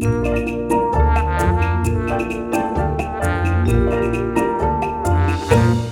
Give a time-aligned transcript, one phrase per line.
[0.00, 0.06] 各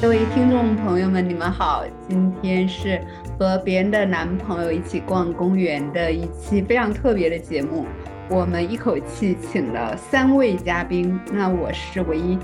[0.09, 2.99] 位听众朋友们，你们好，今天是
[3.39, 7.85] 和别人的男朋友一起逛公园的一期非常特别的节目。
[8.31, 12.39] 我们一口气请了三位嘉宾，那我是唯一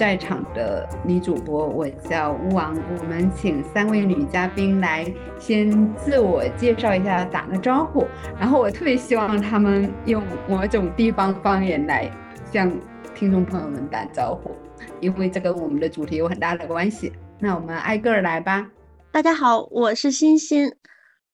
[0.00, 2.74] 在场的女主播，我叫乌王。
[2.98, 5.04] 我们请三位女嘉宾来
[5.38, 8.08] 先自我介绍一下，打个招呼。
[8.38, 12.10] 然后我特别希望她们用某种地方方言来
[12.50, 12.72] 向
[13.14, 14.56] 听众朋友们打招呼，
[15.00, 17.12] 因为这跟我们的主题有很大的关系。
[17.38, 18.70] 那我们挨个来吧。
[19.12, 20.76] 大家好，我是欣欣。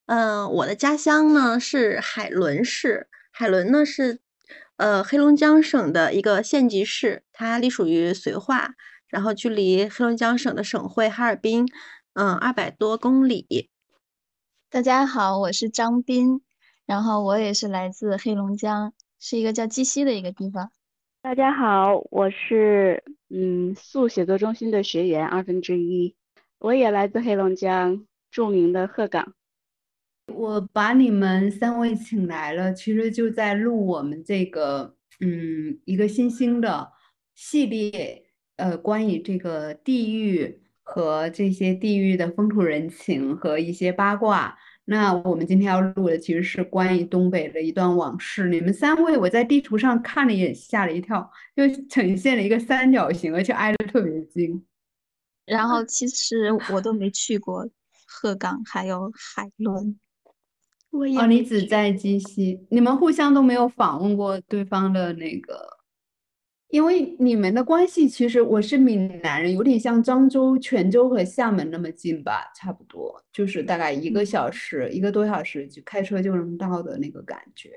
[0.06, 3.06] 嗯，我的家乡呢是海伦市。
[3.30, 4.18] 海伦呢是，
[4.76, 8.74] 呃，黑龙江省的一个县级市，它隶属于绥化，
[9.08, 11.66] 然后距离黑龙江省的省会哈尔滨，
[12.12, 13.70] 嗯，二百多公里。
[14.68, 16.42] 大家好，我是张斌，
[16.84, 20.70] 然后我也是来自黑龙江，是一个叫鸡西的一个地方。
[21.22, 26.14] 大家好，我是嗯速写作中心的学员二分之一，
[26.58, 29.34] 我也来自黑龙江著名的鹤岗。
[30.32, 36.92] 我把你们三位请来了，其实就在录我们这个，嗯，一个新兴的
[37.34, 38.24] 系列，
[38.56, 44.58] 呃，关于这个地域和这些地域的风土人情和一些八卦。
[44.88, 48.48] 那我们今天要录的其实是关于东北的一段往事。
[48.48, 54.64] 你们三位，我在地图上看了一眼，吓了一跳，就呈现了一个三角形，而且挨得特别近。
[55.44, 57.68] 然后其实我都没去过
[58.06, 59.98] 鹤岗，还有海伦。
[61.18, 65.66] 哦，你只在鸡西，你们互相都没有访问过对方的那个，
[66.68, 77.70] 因为你们的关系其实我是闽南人，有点像漳州、泉州和厦门那么近吧，差不多，就是大概一个小时、一个多小时就开车就能到的那个感觉。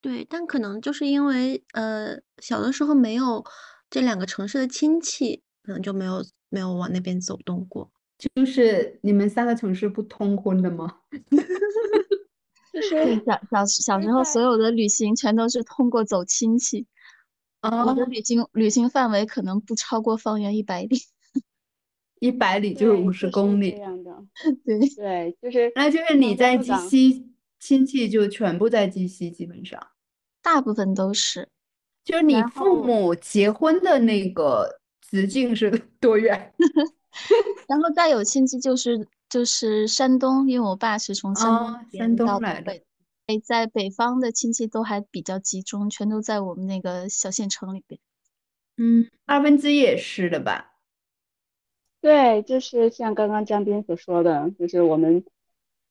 [0.00, 3.44] 对，但可能就是因为呃小的时候没有
[3.90, 7.90] 这两个城市的亲戚，可能就没有没有往那边走动过。
[8.34, 11.00] 就是你们三个城市不通婚的吗？
[12.76, 16.86] 就 是小小小时候所有的旅行全都是通过走亲戚，
[17.62, 20.98] 我的旅行旅行范围可能不超过方圆一百里，
[22.20, 24.24] 一百里就是五十公里这样的。
[24.62, 29.80] 对对，就是那就是你在鸡西亲戚就全部在鸡西，基本上
[30.42, 31.48] 大部分都是。
[32.04, 36.52] 就是你父母结婚的那个直径是多远？
[37.66, 42.80] 然后再有亲戚就是就是山东，因为我爸是从山东山东来的，
[43.26, 48.00] 北在北方的亲戚都还比较集中，全都在我们那个小县城里边。
[48.78, 50.72] 嗯，二分之一也是的吧？
[52.00, 55.22] 对，就是像刚刚江斌所说的，就是我们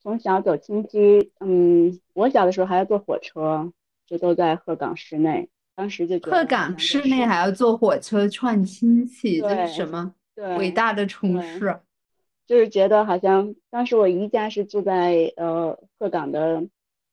[0.01, 3.72] 从小走亲戚，嗯，我小的时候还要坐火车，
[4.07, 10.16] 就都在鹤岗市内，当时就鹤岗市内还要坐火车串亲戚，这是什么？
[10.33, 11.79] 对，伟大的城市，
[12.47, 16.67] 就是觉得好像当时我姨家是住在呃鹤岗的，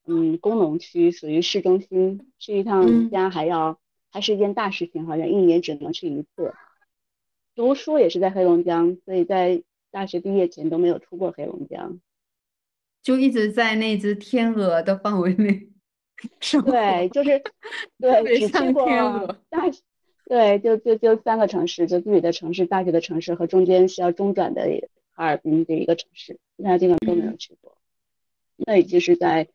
[0.06, 3.78] 嗯工农区，属于市中心，去一趟家还要
[4.10, 6.54] 还是一件大事情，好像一年只能去一次。
[7.54, 12.00] 读书也是在黑龙江，所以在大学毕业前都没有出过黑龙江，
[13.02, 15.68] 就一直在那只天鹅的范围内
[16.40, 16.70] 生活。
[16.70, 17.42] 对，就是
[17.98, 18.86] 对，只去过
[19.50, 19.80] 大学。
[20.26, 24.70] 对，就就就三个城市，就自己的城市、大学的城市和中间需要中转的
[25.12, 27.76] 哈尔滨这一个城市，其他地方都没有去过。
[28.56, 29.48] 那已经是在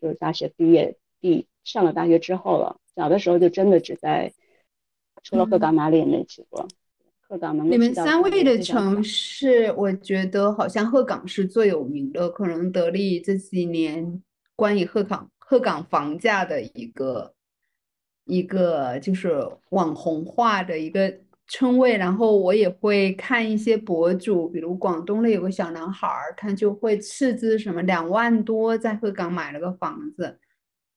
[0.00, 2.80] 就是大学毕业、毕上了大学之后了。
[2.94, 4.32] 小的时候就真的只在
[5.22, 6.68] 除了鹤岗哪里也没去过。
[7.28, 14.22] 鹤岗能你们三位的城市，我觉得好像鹤岗是最有名的，可能得力这几年
[14.54, 17.32] 关于鹤岗鹤岗房价的一个。
[18.26, 21.14] 一个就是网红化的一个
[21.46, 30.38] 称谓，然后我也会看一些博主，比如广东的有个小男孩儿，他就会斥资什么两万多在鹤岗买了个房子，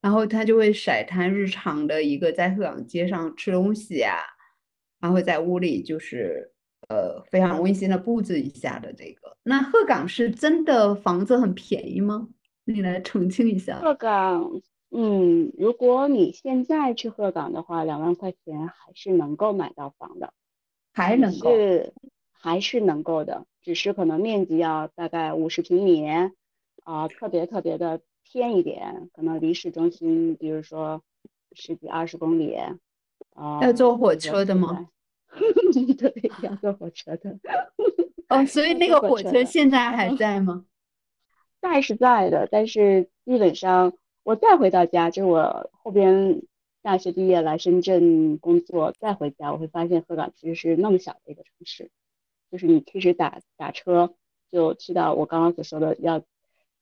[0.01, 4.15] 然后他就会晒他日常的一个在鹤岗街上吃东西啊，
[5.01, 6.51] 然后在屋里就是
[6.87, 9.35] 呃非常温馨的布置一下的这个。
[9.43, 12.29] 那鹤岗是真的房子很便宜吗？
[12.63, 13.79] 你来澄清一下。
[13.79, 14.49] 鹤岗。
[14.89, 20.33] 嗯，如果你现在去鹤岗的话，两万块钱还是能够买到房的，
[20.93, 21.51] 还能够，
[22.31, 26.07] 还是能够的，只是可能面积要大概五十平米，
[26.85, 31.03] 啊，特别特别的偏一点，可能离市中心，比如说
[31.51, 32.55] 十几二十公里，
[33.35, 34.87] 啊，要坐火车的吗？
[35.97, 37.37] 对，要坐火车的。
[38.29, 40.65] 哦，所以那个火车现在还在吗？
[41.59, 43.91] 在是在的，但是基本上。
[44.27, 46.41] 我再回到家，就是我后边
[46.81, 51.89] 大学毕业来深圳工作再回家，我会发现鹤岗其实是那么小的一个城市，
[52.51, 54.13] 就是你其实打打车
[54.51, 56.21] 就去到我刚刚所说的要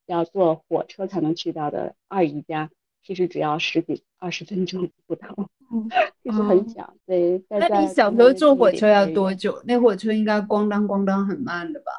[0.08, 2.72] 要坐火车才能去到的二姨家，
[3.04, 5.28] 其实只要十几二十分钟不到，
[5.72, 5.88] 嗯
[6.24, 6.96] 其实很小。
[7.06, 9.62] 对，那你小时候坐火车要多久？
[9.68, 11.92] 那火车应该咣当咣当很慢的吧？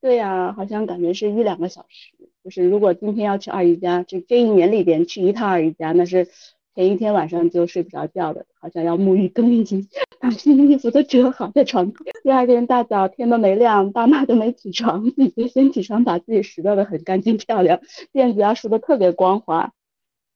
[0.00, 2.15] 对呀，好像感觉是一两个小时。
[2.46, 6.28] 就是如果今天要去二姨家，就这一年里边去一趟二姨家，那是
[6.76, 9.64] 前一天晚上就睡不着觉的，好像要沐浴更衣，
[10.20, 12.14] 把新衣服都折好在床边。
[12.22, 17.80] 第二天大早天都没亮，爸妈都没起床，自己先起床把自己拾掇的很干净漂亮，
[18.12, 19.72] 辫子要梳的特别光滑，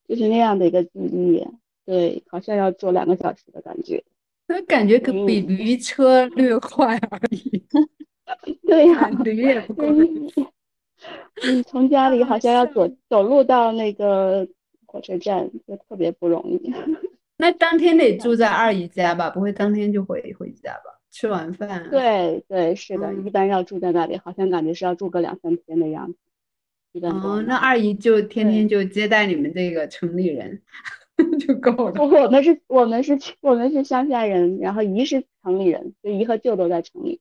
[0.09, 1.47] 就是那样的一个记忆。
[1.87, 4.03] 对，好像要坐两个小时的感觉，
[4.49, 7.62] 那感觉可比驴车略快而已。
[8.67, 9.87] 对呀，驴也不快。
[11.47, 14.47] 你 从家里好像要走走路到那个
[14.87, 16.73] 火车站，就特别不容易。
[17.37, 19.31] 那当天得住在二姨家吧？
[19.31, 21.00] 不会当天就回回家吧？
[21.11, 21.88] 吃完饭？
[21.91, 27.00] 对对，是的，一般要住在那里，好像感觉是要住个两三天的样子。
[27.06, 30.61] 哦，那二姨就天天就接待你们这个城里人
[31.41, 32.02] 就够了。
[32.02, 37.20] 我们是，我们是，我们是乡下人，然后姨是城里人，就姨和舅都在城里。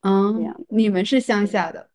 [0.00, 0.58] 嗯，这样。
[0.68, 1.89] 你们是乡下的。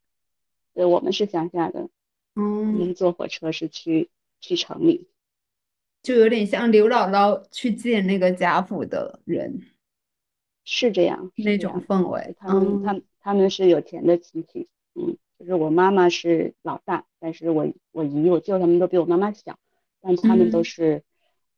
[0.76, 1.88] 对，我们是乡下的，
[2.36, 4.10] 嗯，们坐火车是去
[4.42, 5.08] 去城里，
[6.04, 9.62] 就有点像刘姥姥去见那个贾府的人，
[10.66, 12.36] 是这样那种氛围。
[12.38, 19.58] 他们他他们是有钱的亲戚，嗯，就是我妈妈是老大，但是我我姨我舅他们都比我妈妈小，
[20.02, 21.04] 但他们都是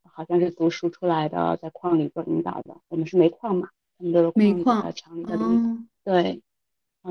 [0.04, 2.80] 好像是读书出来的，在矿里做领导的。
[2.86, 6.40] 我们是煤矿嘛，他们都是煤矿厂里的领导，对。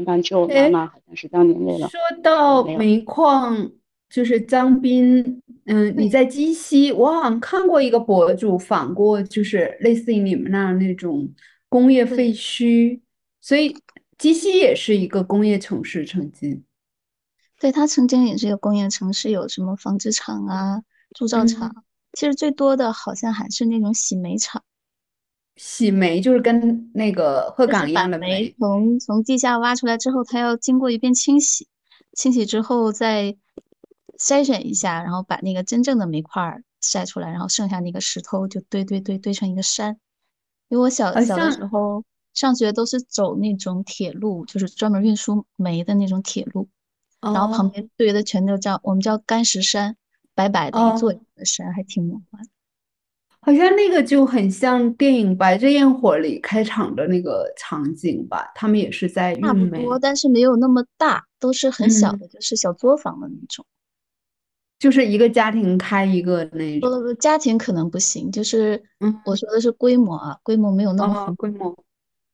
[0.06, 1.88] 当时我妈妈好像是当年那个。
[1.88, 3.72] 说到煤矿，
[4.10, 11.34] 就是张斌，嗯，你在鸡西，我好像看过一个博主访过，就是类似于你们那儿那种
[11.68, 13.00] 工业废墟，
[13.42, 13.76] 所以
[14.18, 16.64] 鸡西也是一个工业城市，曾经。
[17.60, 20.84] 对，它曾经也是一个工业城市，有什么纺织厂啊、
[21.16, 21.84] 铸造厂，
[22.14, 24.64] 其实最多的好像还是那种洗煤厂。
[25.58, 31.68] 洗煤就是跟那个鹤岗一样的煤，从从地下挖出来之后，它要经过一遍清洗，
[32.14, 33.36] 清洗之后再
[34.18, 39.98] 筛选一下，然后把那个真正的煤块筛出来，然后剩下那个石头就堆堆堆堆成一个山。
[40.70, 46.70] 因为我小小的时候上学都是走那种铁路，就是专门运输煤的那种铁路，
[47.20, 49.96] 然后旁边堆的全都叫我们叫干石山，
[50.36, 52.48] 白白的一座一座山，还挺梦幻。
[53.40, 63.66] 好像那个就很像电影《白日焰火》里开场的那个场景吧，他们也是在运煤，但是没有那么大，都是很小的，就是小作坊的那种，
[64.80, 66.90] 就是一个家庭开一个那种。
[66.90, 71.78] 不，家庭可能不行，就是嗯我说的是规模啊，规模没有那么规模，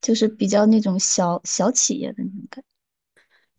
[0.02, 2.64] 就是比较那种小小企业的那种感。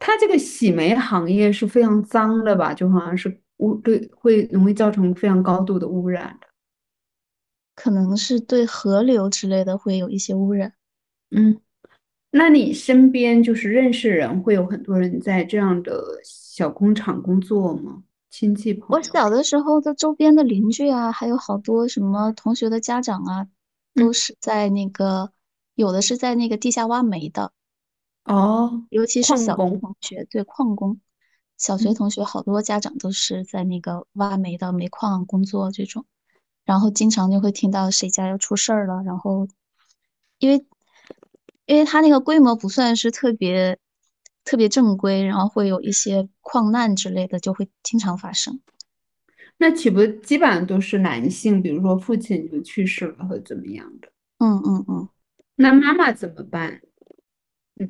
[0.00, 2.74] 它这个洗煤行业是非常脏的吧？
[2.74, 6.48] 就好像是污对，会容易造成非常高度的污染的。
[7.74, 10.74] 可能是对河流之类的会有一些污染。
[11.30, 11.60] 嗯，
[12.30, 18.02] 那你身边就是认识人，会有很多人在这样的小工厂工作吗？
[18.30, 18.96] 亲戚朋友？
[18.96, 23.46] 我小的时候的周边的邻居啊，还有好多什么同学的家长啊，
[23.94, 25.32] 都是在那个，
[25.74, 27.52] 有的是在那个地下挖煤的。
[28.24, 30.98] 哦，尤其是小学同学，对矿工，
[31.58, 36.04] 小学同学好多家长都是在那个挖煤的煤矿工作这种。
[36.64, 39.46] 然后经常就会听到谁家要出事儿了，然后，
[40.38, 40.64] 因为，
[41.66, 43.78] 因为他那个规模不算是特别
[44.44, 48.60] 特别正规，然后会有一些矿难之类的，就会经常发生。
[49.58, 51.62] 那岂不基本上都是男性？
[51.62, 54.08] 比如说父亲就去世了或怎么样的？
[54.38, 55.08] 嗯嗯嗯。
[55.56, 56.80] 那妈妈怎么办？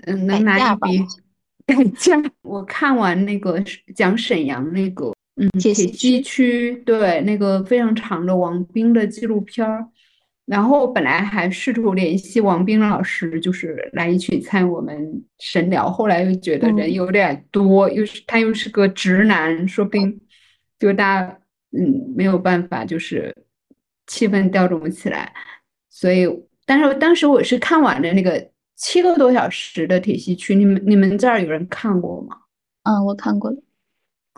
[0.07, 1.07] 嗯，能拿一笔
[1.65, 2.23] 改嫁？
[2.43, 3.63] 我看完那个
[3.95, 5.14] 讲沈阳那个。
[5.37, 9.89] 嗯，铁西区对那个非常长的王冰的纪录片儿，
[10.47, 20.21] 然后本来还试图联系王冰老师，就是来一起参与我们神聊，后来又觉得人有点多，又是他又是个直男，说不定
[20.79, 21.39] 就大家
[21.73, 23.35] 嗯没有办法，就是
[24.07, 25.33] 气氛调动起来，
[25.91, 26.29] 所以
[26.65, 32.37] 但是当时我是看完了那个七个多小时的铁西区，你们你们这儿有人看过吗？
[32.85, 33.57] 嗯，我看过了。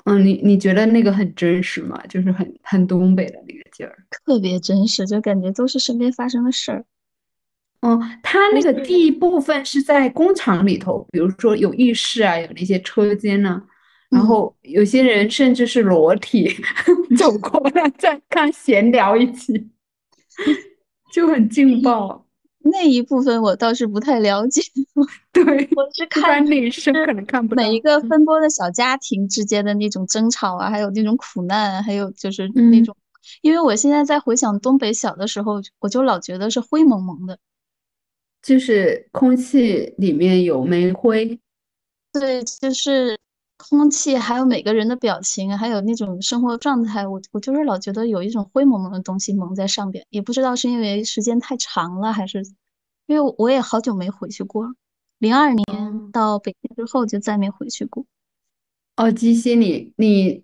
[0.06, 2.00] 嗯，你你觉得那个很真实吗？
[2.08, 6.84] 就是很很东北的那个劲儿，特别真实，就感觉都是身边发生的事儿。
[7.80, 13.60] 嗯，他那个第一部分是在工厂里头，比如说有浴室啊，有那些车间呢，
[14.08, 16.54] 然后有些人甚至是裸体
[17.18, 19.68] 走过来在看闲聊一起。
[21.12, 22.25] 就很劲爆。
[22.70, 24.62] 那一部分我倒是不太了解，
[25.32, 25.44] 对，
[25.76, 27.62] 我是看女生可能看不到。
[27.62, 32.96] 每一个分拨的小家庭之间的那种争吵啊，还有那种苦难，还有就是那嗯种，
[33.42, 37.38] 因为我现在在回想东北小的时候，我就老觉得是灰蒙蒙的，
[38.42, 41.38] 就是空气里面有煤灰，
[42.12, 43.18] 对，就是
[43.56, 52.42] 空气，还有每个人的表情，还有那种生活状态，我我就是老觉得有一种灰蒙蒙的东西蒙在上边，也不知道是因为时间太长了，还是
[53.06, 54.74] 因为我也好久没回去过，
[55.18, 58.04] 零二年哦到北京之后就再没回去过。
[58.96, 60.42] 哦，鸡西你你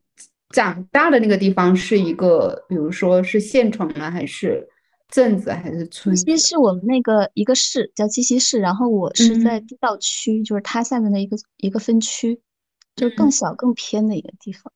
[0.51, 4.69] 长大的那个地方是一个，比如说是县城啊，还是
[5.09, 6.49] 镇子，还是村鸡西？
[6.49, 12.41] 是我们那个一个市叫鸡西市，然后我是在嗯地道区，就是它下面的一个一个分区，
[12.97, 14.73] 就更小更偏的一个地方。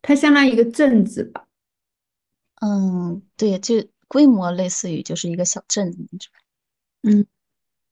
[0.00, 1.46] 它相当于一个镇子吧？
[2.60, 6.30] 嗯，对，就规模类似于就是一个小镇那种。
[7.02, 7.26] 嗯，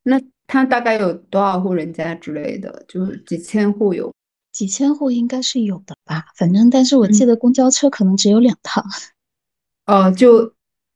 [0.03, 2.85] 那它大概有多少户人家之类的？
[2.89, 4.13] 就是几千户有？
[4.53, 8.85] 几千户应该是有的吧，反正但是我记嗯得公交车可能只有两趟，
[9.87, 10.53] 哦，就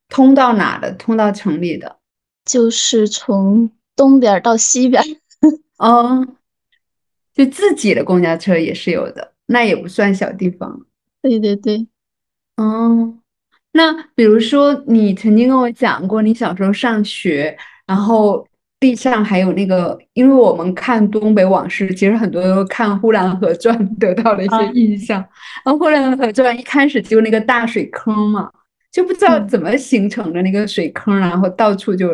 [0.08, 0.92] 通到哪的？
[0.94, 2.00] 通到城里的？
[2.44, 5.06] 就是从东边到西边儿。
[5.78, 6.26] 哦，
[7.34, 10.80] 就自己的公交车也是有的，那也不算小地方。
[11.20, 11.86] 对对对，
[12.56, 13.14] 哦，
[13.72, 18.46] 那比如说你曾经跟我讲过，你小时候上学，然后
[18.78, 25.18] 地上还有那个，因为我们看东北往事，其实很多都看《呼兰河传》得到了一些啊印象。
[25.64, 28.50] 然后《呼兰河传》一开始就那个大水坑嘛，
[28.92, 32.10] 就不知道嗯怎么形成的那个水坑，然后到处就，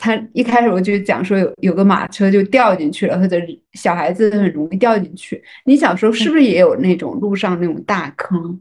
[0.00, 3.36] 他一开始我就讲说有有个马车就掉进去了，或者
[3.72, 5.42] 小孩子很容易掉进去。
[5.64, 8.60] 你小时候是不是也有那种路上那种大坑？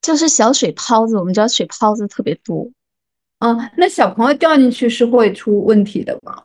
[0.00, 2.70] 就是小水泡子，我们知道水泡子特别多。
[3.38, 6.44] 啊，那小朋友掉进去是会出问题的吗？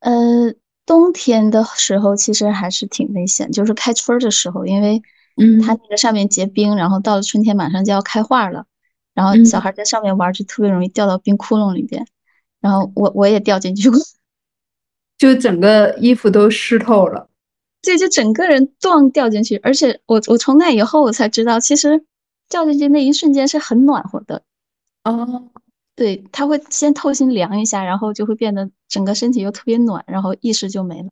[0.00, 0.52] 呃，
[0.84, 5.02] 冬天的时候其实还是挺危险，就是开春儿的时候，因为
[5.36, 8.66] 嗯它那个上面结冰，然后到了春天马上就要开化了，
[9.14, 12.06] 然后小嗯孩在上面玩儿就特别容易掉到冰窟窿里边，
[12.64, 13.98] 然后我我也掉进去过，
[15.18, 17.28] 就整个衣服都湿透了。
[17.82, 22.02] 这就整个人撞掉进去，而且我我从那以后我才知道，其实
[22.48, 24.42] 掉进去那一瞬间是很暖和的，
[25.04, 25.50] 哦，
[25.94, 31.10] 对，他会先透心凉一下，然后就会变得整个身体又特别暖，然后意识就没了。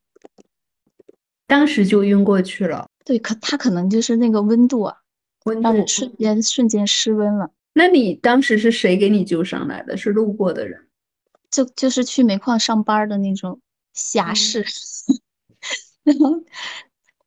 [1.46, 4.96] 当时就晕过去了，对，可他可能就是那个温度啊，
[5.44, 5.86] 温度。
[5.86, 7.50] 瞬间瞬间失温了。
[7.74, 9.98] 那你当时是谁给你救上来的？
[9.98, 10.86] 是路过的人？
[11.52, 13.60] 就就是去煤矿上班的那种
[13.92, 14.64] 侠哦士，
[16.02, 16.34] 然后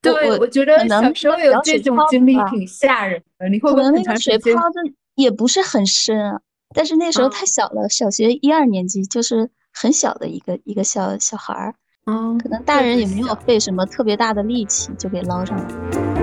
[0.02, 3.48] 对，我我觉得小时候有这种经历挺吓人的。
[3.48, 4.38] 你会可不会那个水？
[4.38, 6.42] 泡的也不是很深啊，
[6.74, 16.15] 但是那时候哦太小了，小学一二年级就是很小的一个一个小小孩儿，哦，可能大人也没有费什么特别大的力气就给捞上来。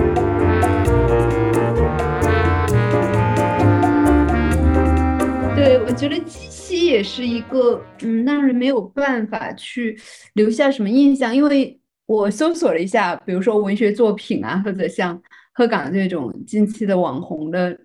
[5.63, 9.97] 对，我觉得鸡西也是一个，嗯，让人没有办法去
[10.33, 17.79] 留下什么印象，因为我搜索了一下，比如说文学作品啊，或者像鹤岗这种近期的网红的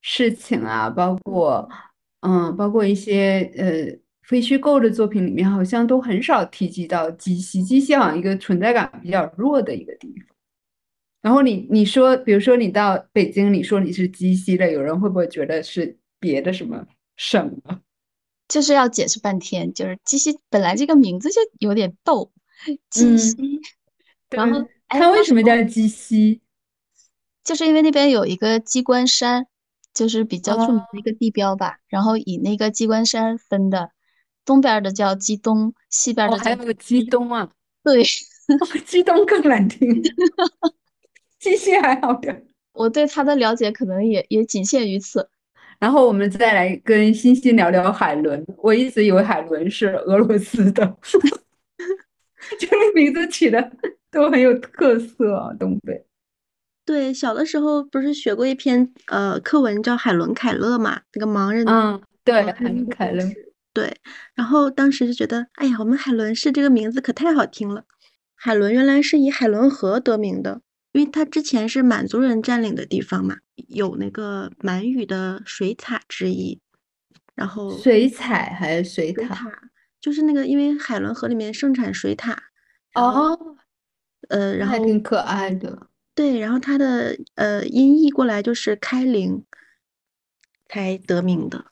[0.00, 1.68] 事情啊，包括，
[2.20, 10.34] 嗯，包括一些呃非虚构的作品里面，好像都很少提及到鸡西，鸡西好像一个存在感比较弱的一个地方。
[11.20, 16.86] 然后你你说，比如说你到北京，你说你是鸡西的，有人会不会觉得是别的什么
[17.22, 17.82] 省啊？
[18.48, 22.32] 就是要解释半天，就是鸡西本来这个名字就有点逗，
[22.88, 23.36] 鸡嗯西，
[24.30, 26.40] 然后它为为什么叫鸡西？
[27.44, 29.46] 就是因为那边有一个鸡冠山，
[29.92, 33.90] 就是比较著名的一个地标吧，然后以那个鸡冠山分的，
[34.46, 37.50] 东边的叫鸡东，西边的叫还有个鸡东啊，
[37.84, 40.02] 对，哦，鸡东更难听，
[41.38, 42.46] 鸡西还好点。
[42.72, 45.28] 我对它的了解可能也也仅限于此。
[45.80, 48.44] 然后我们再来跟欣欣聊聊海伦。
[48.58, 50.96] 我一直以为海伦是俄罗斯的，
[52.58, 53.72] 这 个名字起的
[54.10, 56.04] 都很有特色啊，东北。
[56.84, 63.24] 对，小的时候不是学过一篇呃课文叫《海伦凯勒》嘛，那个盲人嗯，对，海伦凯勒。
[63.72, 63.96] 对，
[64.34, 67.84] 然后当时就觉得，哎呀，我们海伦市这个名字可太好听了。
[68.34, 70.60] 海伦原来是以海伦河得名的，
[70.92, 76.60] 因为它之前是满族人占领的地方嘛，有那个满语的水塔之意。
[77.34, 79.50] 然后水彩还是水塔？
[80.00, 82.36] 就是那个，因为海伦河里面盛产水塔，
[82.94, 83.56] 哦，
[84.28, 85.88] 呃，然后还挺可爱的。
[86.14, 89.44] 对，然后它的呃音译过来就是开灵，
[90.68, 91.64] 才得名的。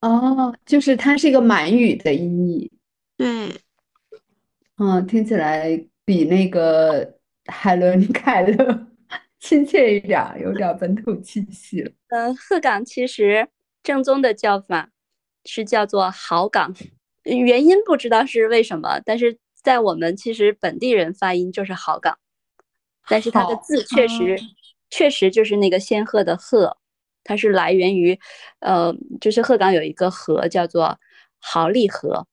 [0.00, 2.70] 哦，就是它是一个满语的音译。
[3.16, 3.60] 对，
[4.76, 8.86] 嗯，听起来比那个海伦凯勒
[9.40, 11.92] 亲切一点儿，有点本土气息了。
[12.08, 13.48] 嗯，鹤岗其实
[13.82, 14.90] 正宗的叫法
[15.44, 16.74] 是叫做好港，
[17.24, 22.18] 原因不知道是为什么，但是在我们其实本地人发音就是好港，
[23.08, 24.38] 但是它的字确实
[24.88, 26.78] 确实就是那个仙鹤的鹤，
[27.22, 28.18] 它是来源于，
[28.60, 30.98] 呃，就是鹤岗有一个河叫做
[31.38, 32.26] 豪利河。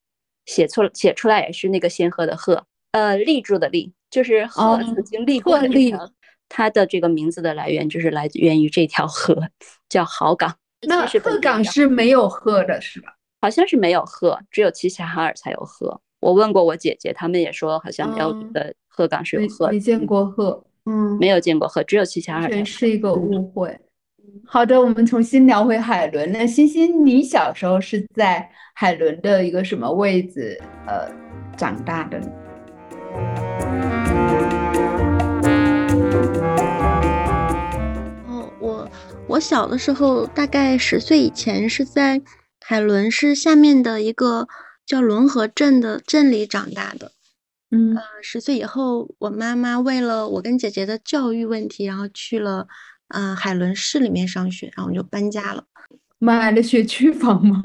[0.44, 5.92] 写错了，写出来也是那个仙鹤的鹤，呃，立住的立，就是鹤曾经立过立。
[6.54, 9.34] 它的这个名字的来源就是来源于这条河，
[9.88, 10.54] 叫好港。
[10.82, 13.16] 那鹤岗是没有鹤的，是吧？
[13.40, 15.98] 好像是没有鹤，只有齐齐哈尔才有鹤。
[16.20, 22.50] 我问过我姐姐，他们也说好像没有的鹤岗是有鹤，没见过鹤，嗯，没有见过鹤，只有齐齐哈尔。
[22.50, 23.74] 全是一个误会。
[24.44, 26.30] 好的，我们重新聊回海伦。
[26.30, 31.10] 那欣欣，你小时候是在海伦的一个什么位置呃
[31.56, 32.18] 长大的？
[32.18, 32.41] 哦，
[39.32, 42.20] 我我小的时候大概十岁以前是在
[42.60, 44.46] 海伦市下面的一个
[44.84, 47.12] 叫伦河镇的镇里长大的。
[47.70, 52.68] 嗯，十岁以后，我妈妈为了我跟姐姐的教育问题，然后去了。
[53.08, 55.64] 嗯，海伦市里面上学，然后就搬家了。
[56.18, 57.62] 买了学区房吗？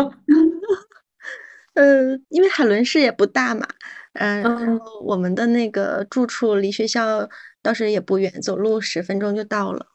[1.76, 3.68] 呃，因为海伦市也不大嘛，
[4.14, 7.30] 嗯，然后我们的那个住处离学校
[7.62, 9.86] 倒是也不远，走路十分钟就到了。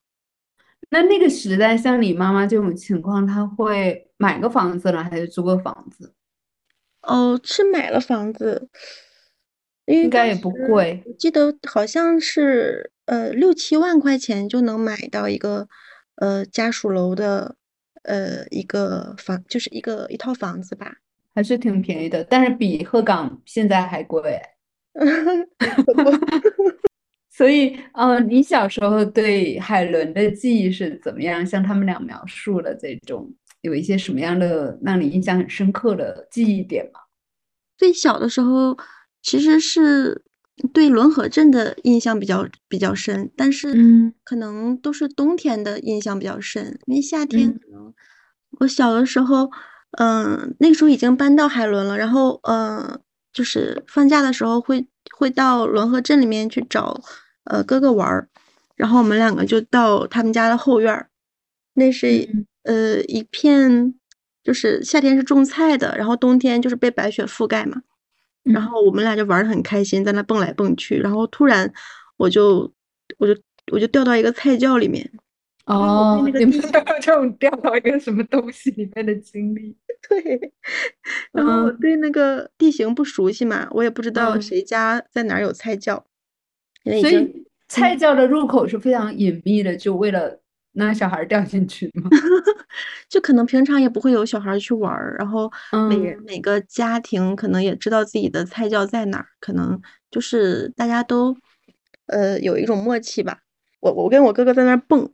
[0.93, 6.13] 那那个时代，像你妈妈这种情况，她会买个房子呢，还是租个房子？
[7.01, 8.69] 哦，是买了房子，
[9.87, 11.03] 应该也不贵。
[11.07, 12.91] 我记得好像是。
[13.05, 15.69] 呃，六七万块钱就能买到一个，
[16.15, 17.57] 呃，家属楼的，
[18.05, 20.99] 呃，一个房，就是一个一套房子吧，
[21.35, 24.41] 还是挺便宜的，但是比鹤岗现在还贵。
[27.43, 31.45] 所以，呃，你小时候对海伦的记忆是怎么样？
[31.45, 33.29] 像他们俩描述的这种，
[33.63, 37.01] 有一些什么样的让你印象很深刻的记忆点吗？
[37.77, 38.79] 最小的时候，
[39.23, 40.23] 其实是。
[40.73, 43.75] 对伦河镇的印象比较比较深，但是
[44.23, 47.93] 可能都是冬天的印象比较深，因为夏天可能
[48.61, 49.51] 我小的时候，
[49.99, 53.01] 嗯，那个时候已经搬到海伦了，然后嗯，
[53.33, 57.01] 就是放假的时候会会到伦河镇里面去找
[57.45, 58.29] 呃哥哥玩儿，
[58.77, 61.09] 然后我们两个就到他们家的后院儿，
[61.75, 62.29] 那是
[62.63, 63.95] 呃一片
[64.43, 67.83] 就是夏天是种菜的，然后冬天就是被白雪覆盖嘛。
[68.45, 70.99] 然后我们俩就玩的很开心，在那蹦来蹦去。
[70.99, 71.73] 然后突然，
[72.17, 72.73] 我就
[73.19, 75.09] 我就我就掉到一个菜窖里面。
[75.67, 76.61] 哦，你们有
[77.01, 79.77] 这种掉到一个什么东西里面的经历？
[80.09, 80.53] 对。
[81.31, 86.05] 然后我对那个地形不熟悉嘛，我也不知道谁家在哪有菜窖。
[86.85, 90.39] 所以菜窖的入口是非常隐秘的，就为了。
[90.75, 92.09] 那小孩掉进去吗？
[93.07, 95.53] 就可能平常也不会有小孩去玩儿，然后
[95.91, 99.79] 每人每个家庭可能也知道自己的菜窖在哪儿，可能
[100.11, 101.37] 就是大家都
[102.07, 103.41] 呃有一种默契吧。
[103.81, 105.11] 我我跟我哥哥在那儿蹦，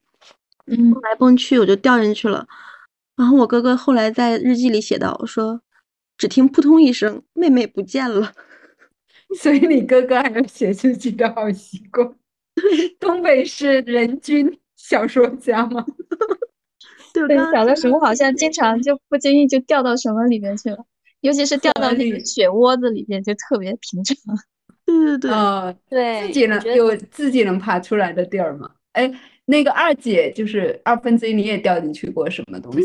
[0.65, 2.47] 蹦来蹦去，我就掉进去了。
[3.17, 5.61] 然后我哥哥后来在日记里写道说，
[6.17, 8.33] 只听扑通一声，妹妹不见了。
[9.37, 12.15] 所以你哥哥还有写自己的好习惯。
[13.01, 14.59] 东北是人均。
[14.81, 15.85] 小说家吗？
[17.13, 20.79] 对，小的时候好像经常就不经意就掉到什么里面去了，
[21.21, 24.17] 尤其是掉到那个雪窝子里面，就特别平常。
[24.87, 28.71] 对对对，啊，对，自己能有自己能爬出来的地儿吗？
[28.93, 29.13] 哎，
[29.51, 32.83] 那个二姐就是二分之一，你也掉进去过什么东西？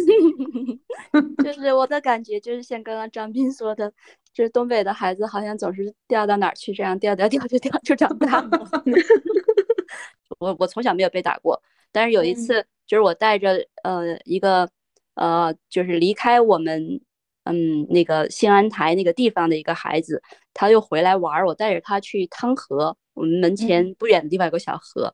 [1.44, 3.92] 就是我的感觉，就是像刚刚张斌说的，
[4.34, 8.50] 就是东北的孩子好像总是掉到哪儿去，这样掉掉掉就掉就长大了。
[10.40, 11.62] 我我从小没有被打过。
[11.92, 14.70] 但是有一次，就是我带着呃一个
[15.16, 17.02] 呃，就是离开我们
[17.44, 20.24] 嗯那个兴安台那个地方的一个孩子，
[20.54, 21.46] 他又回来玩儿。
[21.46, 25.14] 我带着他去汤河，我们门前不远的地方有个小河。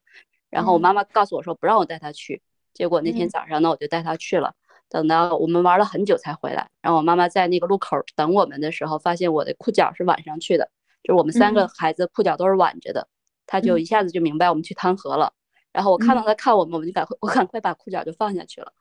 [0.50, 2.42] 然后我妈妈告诉我说不让我带他去。
[2.74, 4.54] 结果那天早上呢，我就带他去了。
[4.88, 10.70] 等到我们玩了很久才回来，然后我妈妈在那个路口等我们的时候，发现我的裤脚是挽上去的，
[11.04, 13.08] 就是我们三个孩子裤脚都是挽着的。
[13.46, 15.34] 他就一下子就明白我们去汤河了。
[15.72, 18.74] 然后我看到他看我们，我们就赶快我赶快把裤脚就放下去了。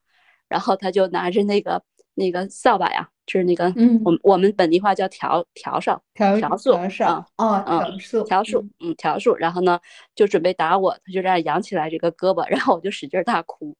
[0.48, 1.83] 然后他就拿着那个
[2.18, 9.35] 那个扫把呀，就是那个嗯，我我们本地话叫笤笤帚，笤笤帚啊，哦，笤帚，笤帚，嗯，笤帚。
[9.38, 9.78] 然后呢，
[10.14, 13.76] 就准备打我，他就这样扬起来这个胳膊，然后我就使劲大哭，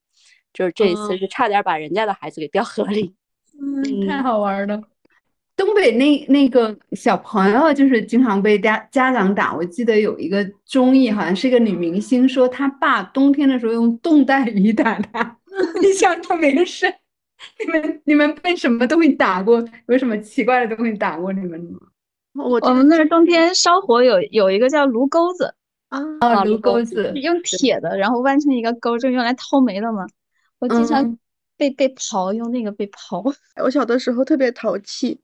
[0.53, 3.15] 就是这一次是差点把人家的孩子给掉河里。
[3.61, 4.81] 嗯，太好玩了。
[5.57, 9.53] 东北那那个小朋友就是经常被家家长打。
[9.53, 15.37] 我记得有一个综艺，好像是一个女明星说她爸冬天的时候用冻带 鱼打她，
[15.83, 16.95] 印象特别深。
[17.59, 19.65] 你们你们被什么东西打过？
[19.87, 21.79] 有什么奇怪的东西打过你们吗？
[22.35, 25.55] 我我们那儿冬天烧火有有一个叫炉钩子
[25.89, 30.07] 啊，啊，炉钩子用铁的，然后弯成一个钩，就用来掏煤的嘛。
[30.59, 31.19] 我经常嗯
[31.57, 33.35] 被被刨，用那个被刨。
[33.63, 35.21] 我小的时候特别淘气，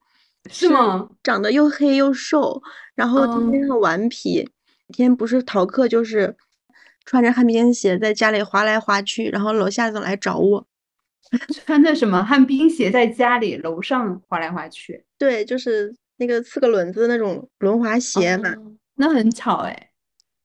[0.49, 1.09] 是吗？
[1.23, 2.61] 长得又黑又瘦，
[2.95, 4.49] 然后天天很顽皮，
[4.87, 6.35] 每天不是逃课就是
[7.05, 10.67] 穿着旱冰鞋在家里滑来滑去，然后楼下总来找我。
[11.65, 15.03] 穿的什么旱冰鞋在家里楼上滑来滑去？
[15.17, 18.49] 对，就是那个四个轮子的那种轮滑鞋嘛。
[18.51, 19.89] 哦那很巧哎。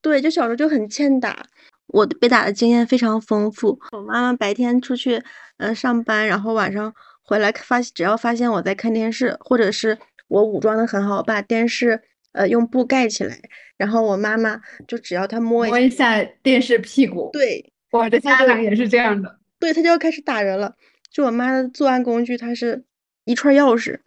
[0.03, 1.47] 对，就小时候就很欠打，
[1.87, 3.79] 我被打的经验非常丰富。
[3.93, 5.15] 我妈妈白天出去
[5.59, 13.39] 嗯、呃上班，然后晚上回来发，只要发现我在看电视，或者是我武装的很好，把电视呃用布盖起来，
[13.77, 17.31] 然后我妈妈就只要她摸一摸一下电视屁股。
[17.33, 19.39] 对我的家长也是这样的。
[19.61, 20.75] 对，他就要开始打人了。
[21.11, 22.83] 就我妈的作案工具，它是
[23.25, 23.99] 一串钥匙，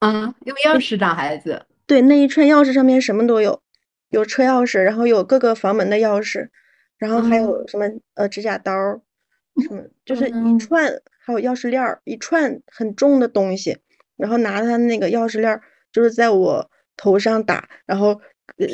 [0.00, 1.64] 啊，用钥匙打孩子。
[1.86, 3.62] 对，那一串钥匙上面什么都有，
[4.10, 6.48] 有车钥匙，然后有各个房门的钥匙，
[6.98, 8.72] 然后还有什么呃指甲刀，
[9.62, 13.78] 什么就是一嗯串，还有钥匙链儿，一串很重的东西，
[14.16, 18.20] 然后拿他那个钥匙链儿，就是在我头上打，然后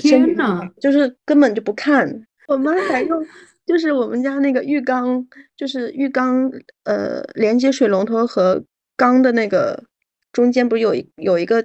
[0.00, 2.26] 天呐就是根本就不看。
[2.46, 3.26] 我妈还用，
[3.66, 6.50] 就是我们家那个浴缸，就是浴缸
[6.84, 8.64] 呃连接水龙头和
[8.96, 9.84] 缸的那个
[10.32, 11.64] 中间不是有一有一个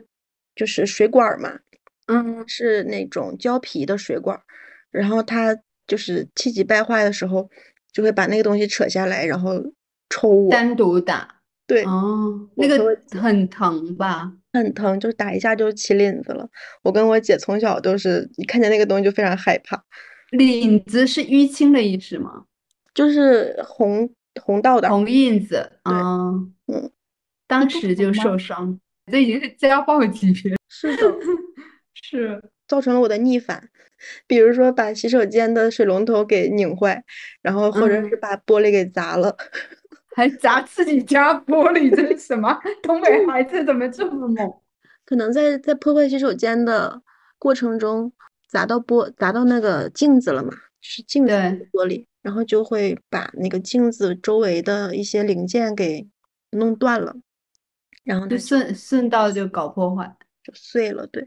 [0.55, 1.59] 就是水管儿嘛，
[2.07, 4.43] 嗯，是那种胶皮的水管儿，
[4.91, 5.57] 然后他
[5.87, 7.49] 就是气急败坏的时候，
[7.91, 9.61] 就会把那个东西扯下来，然后
[10.09, 10.51] 抽我。
[10.51, 11.35] 单独打。
[11.67, 14.33] 对，哦，那个很疼吧？
[14.53, 16.49] 很疼，就是打一下就起领子了。
[16.81, 19.83] 我跟我姐从小都是一看见那个东西就非常害怕，
[20.31, 22.45] 领子是淤青的意思吗？
[22.93, 24.09] 就是红
[24.41, 24.89] 红道的。
[24.89, 25.71] 红印子。
[25.83, 26.31] 对啊，
[26.67, 26.91] 嗯，
[27.47, 28.79] 当时就受伤，
[29.11, 30.55] 这已经是家暴级别。
[30.67, 31.15] 是的，
[31.93, 32.41] 是。
[32.67, 33.67] 造成了我的逆反，
[34.27, 37.03] 比如说把洗手间的水龙头给拧坏，
[37.41, 39.35] 然后或者是嗯把玻璃给砸了。
[40.15, 42.55] 还砸自己家玻璃，这是什么？
[42.83, 44.53] 东北孩子怎么这么猛？
[45.03, 47.01] 可能在在破坏洗手间的
[47.39, 48.11] 过程中
[48.49, 56.05] 砸到玻砸到那个镜子了嘛，是镜子对玻璃，然后就会把那个镜子周围的一些零件给
[56.51, 57.15] 弄断了，
[58.03, 60.17] 然后就就顺顺道就搞破坏。
[60.43, 61.05] 就碎了。
[61.07, 61.25] 对，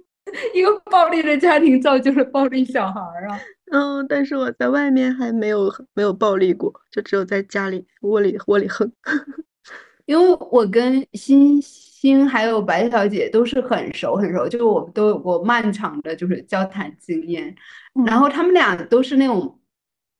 [0.54, 3.40] 一个暴力的家庭造就了暴力小孩啊！
[3.72, 8.90] 嗯，但是我在外面还没有没有暴力过，就只有在家里窝里窝里横。
[10.06, 17.54] 因为我跟欣欣还有白小姐都是很熟很熟，就是我们都有过漫长的就是交谈经验，
[18.06, 19.58] 然后他们俩都是那种，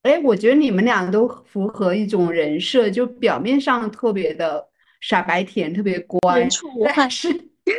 [0.01, 4.67] 哎，我觉得你们俩都符合一种人设，就表面上特别的
[5.01, 7.29] 傻白甜，特别乖，人畜无害但是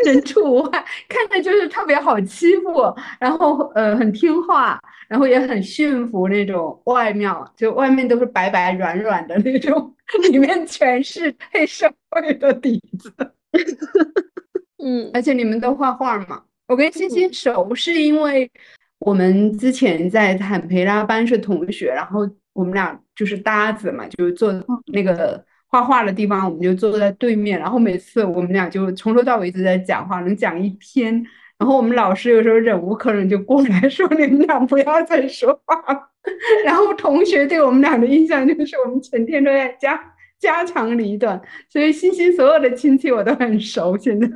[0.05, 9.95] 人畜无害，看着就是特别好欺负，然后呃很听话，然后也很驯服那种，外面就外面都是白白软软的那种，
[10.31, 13.13] 里面全是黑社会的底子。
[14.83, 16.43] 嗯而且你们都画画嘛？
[16.69, 18.51] 我跟欣欣熟是因为
[18.99, 24.53] 我们之前在坦培拉班是同学，然后我们俩就是搭子嘛，就是坐
[24.93, 31.25] 那个画画的地方，我们就坐在对面，然后每次我们俩就从头到尾一直在讲话，能讲一天。
[31.59, 36.11] 然后我们老师有时候忍无可忍就过来说：“你们俩不要再说话了。
[36.65, 39.99] ”然后同学对我们俩的印象就是我们成天都在家
[40.39, 41.41] 家长里短，
[41.71, 44.29] 所以欣欣所有的亲戚我都很熟现在。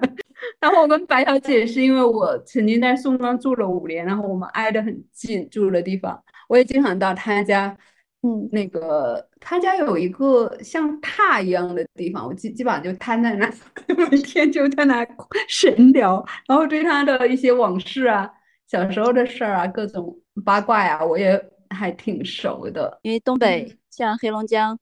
[0.58, 7.76] 然后我跟白小姐是因为我曾经在宋庄住了五年，然后我们挨得很近，住的地方，我也经常到她家。
[8.22, 13.50] 嗯，那个他家有一个像榻一样的地方，我基基本上就瘫在那，
[14.10, 15.06] 每天就在那
[15.48, 18.30] 神聊，然后对他的一些往事啊、
[18.66, 22.98] 小时候的事儿啊、各种八卦呀、我也还挺熟的。
[23.02, 24.78] 因为东北像黑龙江，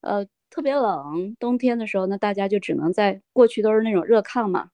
[0.00, 4.70] 呃，特别冷，冬天的时候呢，大家就只能在过去都是那种热炕嘛，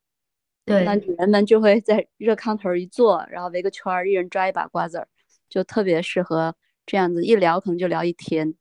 [0.64, 5.08] 对那女人们就会在热炕头一坐，然后围个圈儿，一人抓一把瓜子儿，
[5.48, 6.54] 就特别适合
[6.86, 8.54] 这样子一聊，可能就聊一天，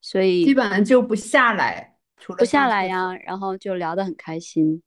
[0.00, 4.80] 所以基本上就不下来，除了不下来呀，然后就聊得很开心，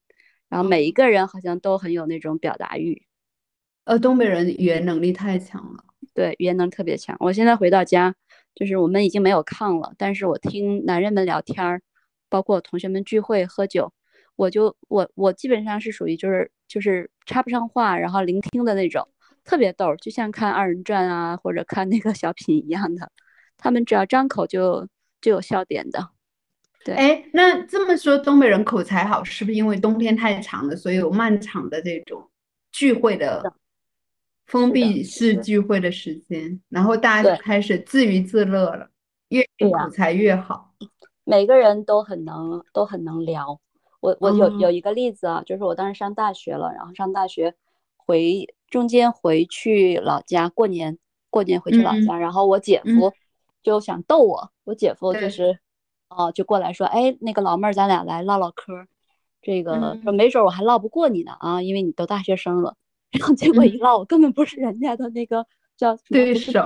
[0.49, 3.05] 然后每一个人好像都很有那种表达欲，
[3.83, 5.83] 呃，东北人语言能力太强了。
[6.13, 7.15] 对，语言能力特别强。
[7.19, 8.15] 我现在回到家，
[8.55, 11.81] 就是我们已经没有炕了，但是我听男人们聊天儿，
[12.29, 13.91] 包括同学们聚会喝酒，
[14.35, 19.07] 我就我我基本上是属于就是就是插不上话，然后聆听的那种，
[19.43, 23.11] 特别逗，就像看二人转啊或者看那个小品一样的，
[23.57, 24.87] 他们只要张口就
[25.21, 26.09] 就有笑点的。
[26.85, 32.29] 对，哎，那这么说，东北人口才好，是不是因为冬天太长了，所以有漫长的这种
[32.71, 33.53] 聚会的
[34.45, 38.89] 封闭式聚会的时间，然后大家就开始自娱自乐了，
[39.29, 40.73] 越口才越好。
[41.23, 43.61] 每个人都很能，都很能聊。
[44.01, 47.55] 我我有有一个例子啊，就是我当时上大学了，然后上大学
[47.95, 50.97] 回中间回去老家过年，
[51.29, 53.13] 过年回去老家，然后我姐夫
[53.61, 55.59] 就想逗我，我姐夫就是。
[56.15, 58.85] 哦，就过来说，哎，那个老妹儿，咱俩来唠唠嗑。
[59.41, 62.75] 这个说没准我还唠不过你呢啊，因为你都大学生了。
[63.11, 66.65] 然后结果一唠，我根本不是人家的那个叫对手，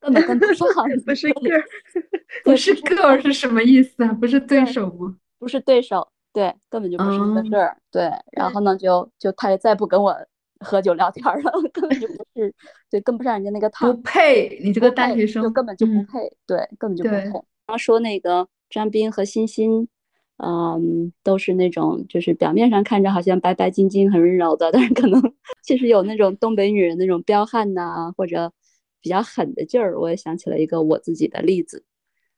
[0.00, 0.68] 根本跟不上。
[1.04, 1.64] 不是个儿，
[2.44, 4.12] 不是个儿是什么意思啊？
[4.12, 5.16] 不是对手吗？
[5.40, 7.76] 不是对手，对，根本就不是一个事儿。
[7.90, 10.16] 对，然后呢，就就他也再不跟我
[10.60, 12.54] 喝酒聊天了， 根本就不是，
[12.90, 13.92] 对，跟不上人家那个套。
[13.92, 17.30] 不配，你这个大学生就根本就不配，对，根本就不配。
[17.66, 18.48] 刚说那个。
[18.70, 19.88] 张斌和欣欣，
[20.36, 25.18] 嗯，都是那种就是表面上看着好像白白净净、很温柔的，但是可能
[25.64, 28.52] 其实有那种东北女人那种彪悍呐，或者
[29.00, 29.98] 比较狠的劲儿。
[29.98, 31.82] 我也想起了一个我自己的例子。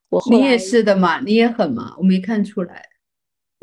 [0.09, 1.19] 我你也是的嘛？
[1.19, 1.97] 你也狠嘛？
[1.99, 2.81] 我没看出来。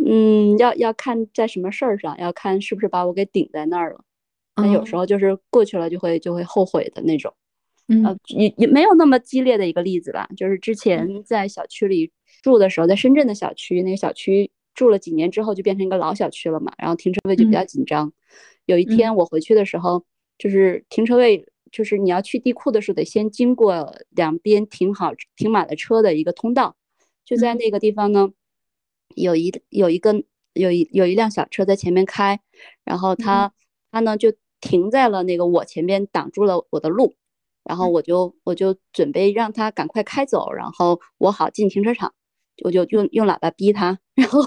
[0.06, 4.02] 嗯，要要看在什么事儿上，要看是不是把我给顶在那儿了。
[4.58, 7.34] 那有时候就是过去了就会就会后悔的那种。
[7.88, 12.12] 嗯，也也没有那么激烈的一个例子吧，就是之前在小区里。
[12.44, 18.14] 住的时候在深圳的小区，那个小区住了几年之后就变成一个老小区了嘛，然后停车位就比较紧张。
[18.66, 20.06] 有一天我回去的时候，
[20.38, 26.76] 就是停车位，就是你要去地库的时候得先经过两边停好停满了车的一个通道，
[27.26, 28.30] 就在那个地方呢，
[29.16, 32.40] 有一有一个有一有一辆小车在前面开，
[32.86, 33.52] 然后他
[33.92, 37.16] 他呢就停在了那个我前边挡住了我的路，
[37.64, 42.14] 然后我就我就准备让他赶快开走，然后我好进停车场。
[42.64, 44.42] 我就用用喇叭逼他， 然后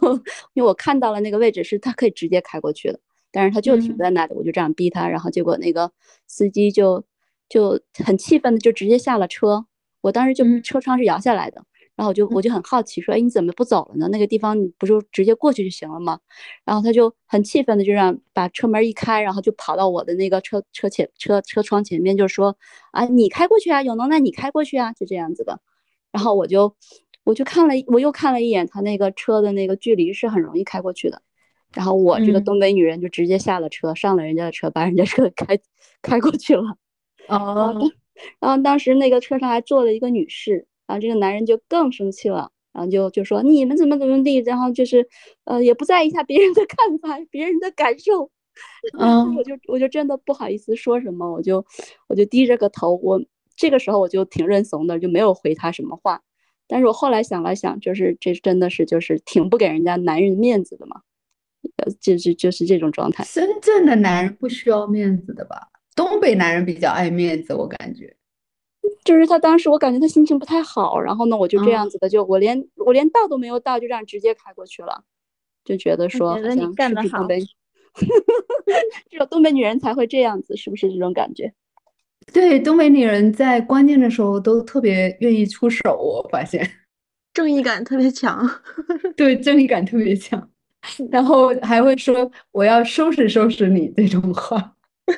[0.53, 2.99] 因为我看到了那个位置是他可以直接开过去的，
[3.31, 5.93] 但是他就停在那里，我就这样逼他，然后结果那个
[6.27, 7.05] 司机就
[7.49, 9.65] 就很气愤的就直接下了车，
[10.01, 11.63] 我当时就车窗是摇下来的，
[12.01, 14.09] 然后我就我就很好奇说，哎你怎么不走了呢？
[14.09, 16.19] 那个地方你不就直接过去就行了吗？
[16.65, 22.57] 然后他就很气愤的就让把车门一开，然后就跑到我的那个车车前车车窗前面就说
[22.93, 25.61] 啊你开过去啊有能耐你开过去啊就这样子的，
[26.11, 26.75] 然后我就。
[27.23, 31.21] 我就看了，我又看了一眼他那个车的那个距离是很容易开过去的，
[31.75, 35.57] 然后我这个东北女人就直接下了车，上了人家的车，把人家车 开
[36.01, 36.63] 开过去了。
[37.29, 37.79] 哦，
[38.41, 45.07] 然后当时那个车上还坐了一个女士，然后这个男人就更生气了，然后就就说你们怎么怎么地，然后就是
[45.45, 48.29] 呃也不在意一下别人的看法，别人的感受。
[48.99, 51.65] 嗯，我就我就真的不好意思说什么，我就
[52.09, 53.23] 我就低着个头，我
[53.55, 56.21] 这个时候我就挺认怂的，就没有回他什么话。
[56.67, 61.03] 但是我后来想了想，就是这真的是就是挺不给人家男人面子的嘛，
[61.77, 63.23] 呃，就是就是这种状态。
[63.23, 65.69] 深圳的男人不需要面子的吧？
[65.95, 68.17] 东北男人比较爱面子，我感觉。
[69.05, 75.05] 就是他当时我感觉他心情不太好，然后呢，我就这样子的，就我连我连到都没有到，就这样直接开过去了，
[75.65, 77.41] 就觉得说好像是东北，
[79.11, 81.53] 只有东北女人才会这样子，是不是这种感觉？
[82.33, 86.71] 对，东北女人在关键的时候都特别愿意出手，我发现
[87.33, 88.49] 正义感特别强。
[89.17, 90.49] 对，正义感特别强，
[91.11, 94.75] 然后还会说我要收拾收拾你这种话，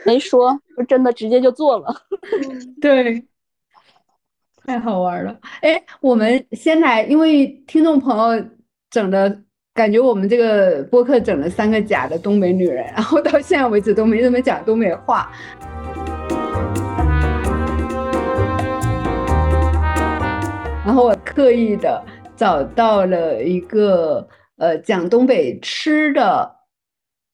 [0.07, 1.95] 没说，真的直接就做了。
[2.81, 3.23] 对，
[4.65, 5.37] 太好玩了。
[5.61, 8.45] 哎，我们先来，因为听众朋友
[8.91, 9.37] 整的
[9.75, 15.33] 感觉，我们这个播客整了三个假的东北女人，然后到现在为止都没怎么讲东北话。
[20.85, 22.05] 然后我刻意的
[22.37, 26.55] 找到了一个呃讲东北吃的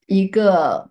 [0.06, 0.90] 一个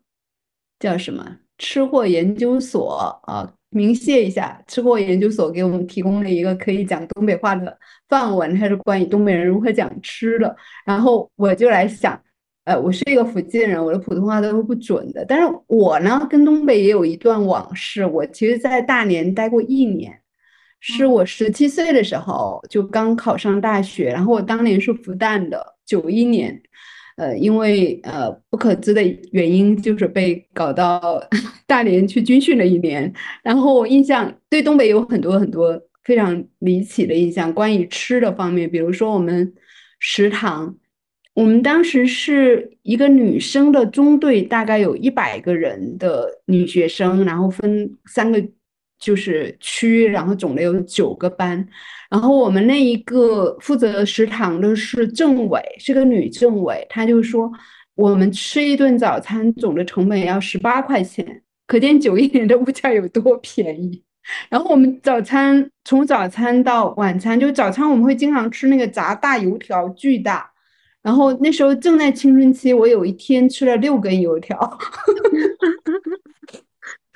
[0.79, 7.77] 叫什么吃货研究所啊，明谢一下，吃货研究所给我们提供了一个可以讲东北话的
[8.07, 10.55] 范文，它是关于东北人如何讲吃的。
[10.85, 12.19] 然后我就来想，
[12.63, 20.17] 呃，我是一个福建人，我的普通话都是不准的，但是我呢跟东北也有一段往事，我其实在大连待过一年。
[20.79, 26.61] 是我十七岁的时候就刚考上大学，然后我当年是复旦的，九一年，
[27.17, 29.01] 呃，因为呃不可知的
[29.31, 31.01] 原因，就是被搞到
[31.67, 33.11] 大连去军训了一年，
[33.43, 39.51] 然后印象对东北有很多很多非常离奇的印象，关于吃的方面，比如说我们
[39.99, 40.77] 食堂，
[41.33, 48.41] 我们当时是一个女生的中队，大概有一百个人的女学生，然后分三个
[48.99, 51.67] 就是区，然后总的有九个班。
[52.09, 57.51] 然后我们那一个负责食堂的是政委，是个女政委，她就说
[57.95, 64.03] 我们吃一顿早餐总的成本要十八块钱，可见九一年的物价有多便宜。
[64.49, 70.51] 然后我们早餐从早餐到晚餐，就早餐我们会经常吃那个炸大油条，巨大。
[71.01, 74.57] 然后那时候正在青春期，我有一天吃了六根油条，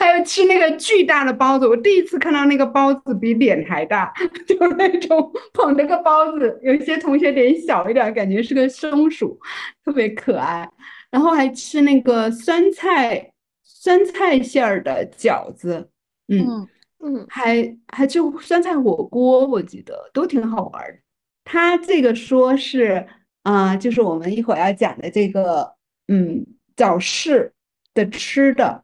[0.01, 1.67] 还有吃那个巨大的包子。
[1.67, 4.11] 我第一次看到那个包子比脸还大，
[4.47, 9.39] 就是那种捧着个包子，有一些同学脸小一点，感觉是个松鼠，
[9.85, 10.67] 特别可爱。
[11.11, 13.31] 然后还吃那个酸菜
[13.63, 15.87] 酸菜馅儿的饺子，
[16.29, 16.67] 嗯
[17.03, 20.97] 嗯，还还吃酸菜火锅，我记得都挺好玩的。
[21.45, 23.05] 他这个说是。
[23.43, 25.73] 啊，就是我们一会儿要讲的这个，
[26.07, 27.51] 嗯，早市
[27.95, 28.83] 的吃的。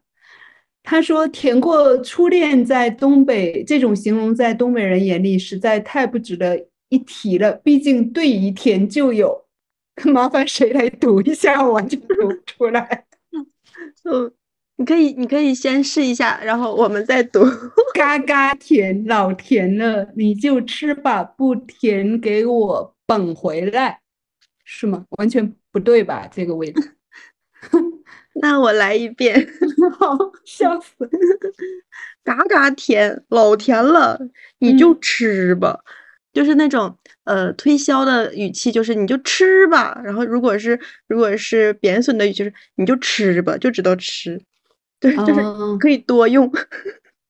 [0.90, 7.52] 他说甜过初恋，在东北这种形容在东北人眼里实在太不值得一提了。
[7.62, 9.44] 毕竟对一甜就有，
[10.10, 13.04] 麻烦谁来读一下，我完全读不出来。
[14.04, 14.32] 嗯，
[14.76, 17.44] 你可以，你可以先试一下，然后我们再读。
[17.92, 24.00] 嘎嘎甜，老甜了，你就吃吧，不甜给我捧回来。
[24.64, 25.04] 是吗？
[25.18, 26.26] 完全不对吧？
[26.32, 26.80] 这个味道。
[28.40, 29.48] 那我来一遍。
[29.98, 31.08] 好，笑死！
[32.24, 34.18] 嘎嘎甜，老甜了，
[34.58, 35.80] 你就吃吧。
[36.32, 40.00] 就是那种呃推销的语气，就是你就吃吧。
[40.04, 44.40] 然后如果是如果是贬损的语气，就是你就吃吧，就知道吃。
[45.00, 45.40] 对，就是
[45.80, 46.50] 可以多用。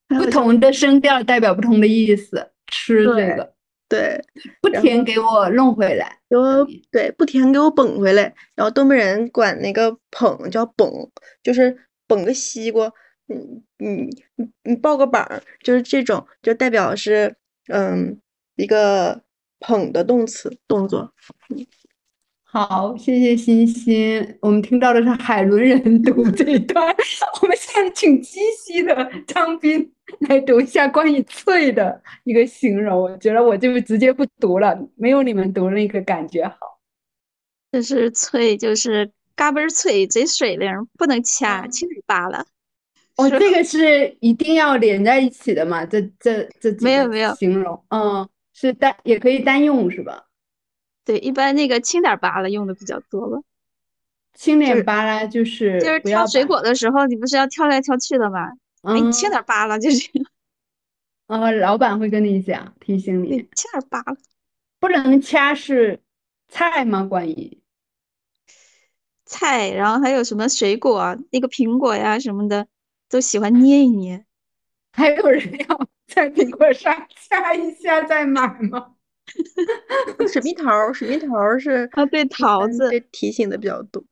[0.09, 2.51] 不同的声调代表不同的意思。
[2.67, 3.53] 吃这个。
[3.89, 4.23] 对，
[4.61, 8.35] 不甜给我弄回来，给我对不甜给我捧回来。
[8.55, 11.11] 然后东北人管那个捧叫捧，
[11.43, 11.75] 就是
[12.07, 12.93] 捧个西瓜，
[13.29, 15.27] 嗯嗯你你抱个膀，
[15.63, 17.35] 就是这种，就代表是
[17.73, 18.21] 嗯
[18.57, 19.23] 一个
[19.59, 21.15] 捧的动词动作。
[22.51, 24.39] 好，谢谢欣欣。
[24.41, 26.83] 我们听到的是海伦人读 这一段，
[27.43, 32.99] 我们现在请鸡西的张斌来读一下关于脆的一个形容。
[32.99, 36.81] 我觉得我就直接不读了，没有你们读那个感觉好。
[37.71, 42.47] 就是脆，就是嘎嘣脆，贼水灵，不能掐，轻点扒了。
[43.17, 45.85] 哦，这个是一定要连在一起的嘛？
[45.85, 50.25] 这这这没有没有形容，嗯，是单也可以单用是吧？
[51.09, 53.39] 对，一般那个轻点扒拉用的比较多吧。
[54.35, 58.51] 轻点扒拉就是就是挑水果的时候，你不是要挑来挑去的吗？
[58.83, 60.11] 哎，你轻点扒拉就是。
[61.29, 64.15] 呃，老板会跟你讲，提醒你轻点扒拉，
[64.79, 66.03] 不能掐是
[66.47, 67.05] 菜吗？
[67.05, 67.59] 关于
[69.25, 72.67] 菜，然后还有什么水果，那个苹果呀什么的，
[73.09, 74.27] 都喜欢捏一捏。
[74.93, 78.95] 还有人要在苹果上 掐一下再买吗？
[80.27, 84.03] 水蜜桃，水蜜桃是啊，对桃子提醒的比较多。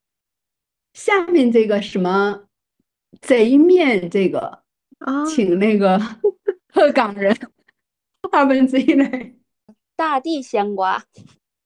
[0.95, 2.45] 下面这个什么
[3.21, 4.63] 贼面这个
[4.99, 6.01] 啊，请那个
[6.73, 7.37] 鹤岗人
[8.33, 9.33] 二分之一来。
[9.97, 11.03] 大地香瓜，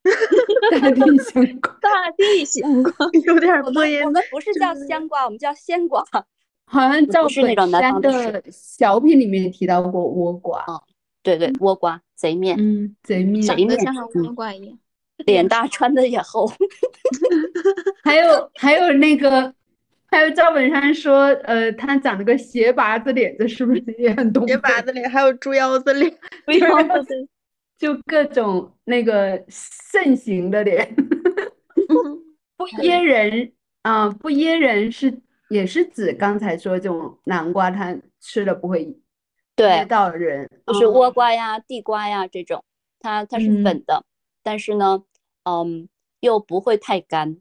[0.71, 2.93] 大地香瓜，大地香瓜，
[3.25, 4.01] 有点播音。
[4.05, 6.05] 我们不是叫香瓜，我们叫鲜瓜。
[6.67, 10.65] 好像赵本山的小品里面提到过倭瓜。
[11.23, 14.79] 对对，倭瓜贼面，嗯，贼面，长得像倭瓜一样，
[15.27, 16.51] 脸大， 穿的也厚。
[18.03, 19.55] 还有还有那个，
[20.07, 24.53] 还有赵本山说，呃，他长了个斜拔子脸，这是不是也很东北？
[24.53, 26.11] 斜拔子脸，还有猪腰子脸，
[26.47, 27.29] 猪腰子，
[27.79, 30.95] 就各种那个盛行的脸。
[32.57, 33.53] 不噎人
[33.83, 38.97] 啊，不噎人是也是指刚才说这种南瓜，它吃了不会。
[39.61, 42.65] 对，到人就是倭瓜呀、地瓜呀这种，
[43.01, 44.05] 它它是粉的，
[44.43, 45.03] 但是呢，
[45.45, 45.89] 嗯，
[46.21, 47.37] 又不会太干。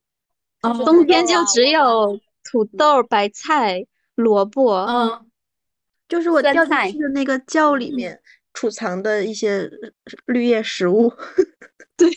[0.62, 5.26] 冬天就只有土豆、白菜、萝卜，嗯，
[6.08, 8.20] 就是我掉进去的那个窖里面
[8.54, 9.70] 储藏的一些
[10.26, 11.12] 绿叶食物。
[11.96, 12.10] 对，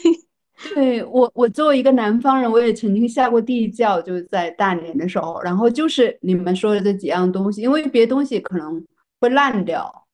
[0.75, 8.85] 对我我作为一个南方人，我也曾经下过地窖，就是在大连的时候，然后就是你们说的这几样东西，因为别的东西可能。
[9.23, 10.07] 会烂掉，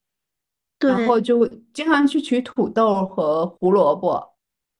[0.79, 4.23] 然后就经常去取土豆和胡萝卜。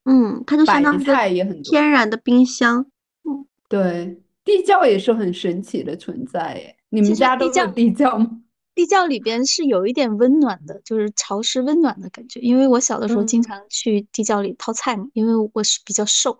[0.05, 2.86] 嗯，它就相当于菜也很天然的冰箱。
[3.23, 6.77] 嗯，对，地窖也是很神奇的存在耶。
[6.89, 8.30] 你们家都有地窖吗？
[8.75, 12.39] 地窖里边是有一点温暖的，就是潮湿温暖的感觉。
[12.39, 16.39] 因为我小的时候经常去地窖里掏菜嘛，因为我是比较瘦。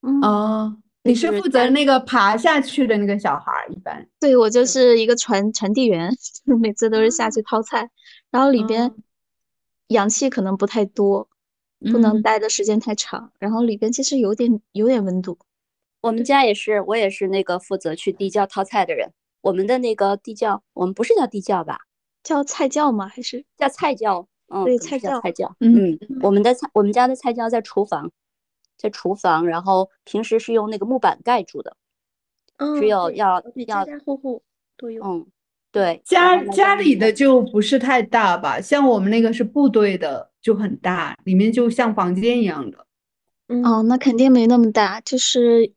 [0.00, 0.76] 嗯，哦，
[1.06, 4.06] 你是负责那个爬下去的那个小孩儿，一般。
[4.20, 6.10] 对，我就是一个传传递员，
[6.44, 7.88] 就是每次都是下去掏菜，
[8.30, 9.02] 然后里边嗯
[9.88, 11.28] 氧气可能不太多，
[11.92, 15.38] 不能嗯待的时间太长，然后里边其实有点有点温度。
[16.02, 19.12] 我们家也是，我也是那个负责去地窖掏菜的人。
[19.40, 21.78] 我们的那个地窖，我们不是叫地窖吧，
[22.22, 23.08] 叫菜窖吗？
[23.08, 24.26] 还是叫菜窖。
[24.48, 25.56] 嗯，对菜窖菜窖。
[25.60, 28.10] 嗯嗯，我们的菜，我们家的菜窖在厨房，
[28.76, 31.76] 在厨房，然后平时是用那个木板盖住的，
[32.58, 34.42] 嗯，只有要要，家家户户
[34.76, 35.02] 都有。
[35.04, 35.26] 嗯，
[35.72, 42.86] 对，家家里的就不是太大吧，像我们那个是部队的，就很大，里面就像房间一样的，
[43.48, 45.72] 嗯，哦，那肯定没那么大，就是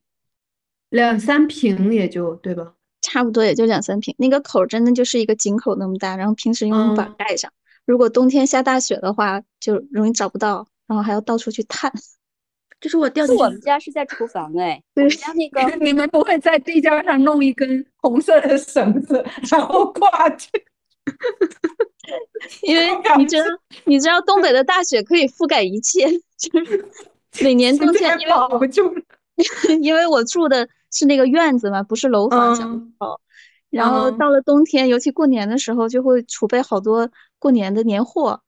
[0.90, 2.74] 两三平也就对吧？
[3.02, 7.52] 差不多也就两三平，那个口真的就是一个井口那么大，然后平时用木板嗯盖上。
[7.86, 11.92] 如果冬天下大雪的话，就容易找不到，然后还要到处去探。
[12.82, 20.50] 就是我掉进去我们家是在厨房哎， 我们家那个你们不会在地窖上弄一根红色的绳子，然后挂去？
[22.64, 23.46] 因为你知道，
[23.86, 26.08] 你知道东北的大雪可以覆盖一切，
[26.38, 26.86] 就是
[27.44, 29.02] 每年冬天，因为保我不住了。
[29.82, 33.20] 因为我住的是那个院子嘛，不是楼房小嗯楼，
[33.70, 38.42] 然后嗯到了冬天，尤其过年的时候，就会储备好多过年的年货，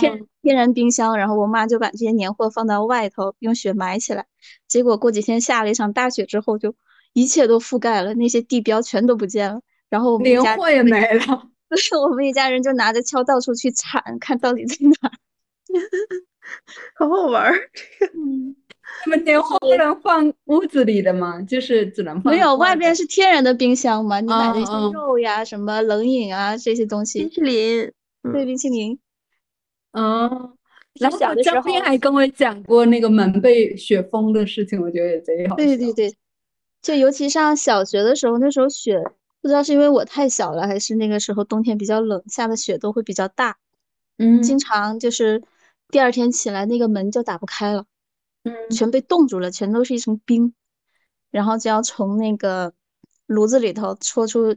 [0.00, 4.26] 天嗯天然冰箱，然后我妈就把这些年货放到外头，用雪埋起来。
[4.68, 6.74] 结果过几天下了一场大雪之后，就
[7.12, 9.60] 一切都覆盖了，那些地标全都不见了。
[9.90, 15.12] 然后我们家年货也没了， 就是我们一家人就拿着锹到处去铲，看到底在哪儿。
[16.94, 17.70] 好好玩儿。
[18.14, 18.54] 嗯，
[19.04, 21.42] 你们年货不能放屋子里的吗？
[21.42, 27.92] 就是只能放没有，外边边是天然的冰箱嘛，你买的一些肉呀、什么冷饮啊这些东西冰，淇淋，
[28.32, 28.96] 对，冰淇淋。
[30.02, 30.52] 哦。
[30.98, 36.16] 然后小的时张斌候还跟我讲过那个门被雪封的事情，我觉得也贼好对对对，
[36.80, 39.02] 就尤其上小学的时候，那时候雪
[39.42, 43.58] 不知道是因为我太小了，还是那个时候冬天比较冷，下的雪都会比较大，
[44.16, 45.42] 嗯经常就是
[45.90, 47.84] 第二天起来那个门就打不开了，
[48.44, 50.54] 嗯全被冻住了，全都是一层冰，
[51.30, 52.72] 然后就要从那个
[53.26, 54.54] 炉子里头戳出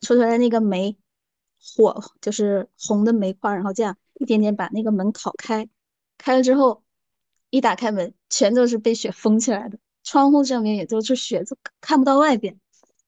[0.00, 0.96] 戳出来那个煤
[1.76, 5.68] 火，就是红的煤块，然后这样一点点把那个门烤开，
[6.18, 6.82] 开了之后
[7.50, 12.58] 一打开门，全都是被雪封起来的，窗户上面也都是雪，就看不到外边。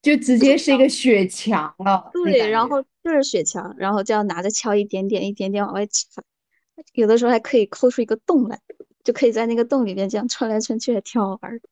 [0.03, 2.11] 就直接是一个雪墙了。
[2.13, 6.25] 对，然后就是雪墙，然后就要拿着锹一点点一点点往外铲，
[6.93, 8.61] 有的时候还可以抠出一个洞来，
[9.03, 11.69] 就可以在那个洞里面这样穿来穿去，还挺好玩儿的。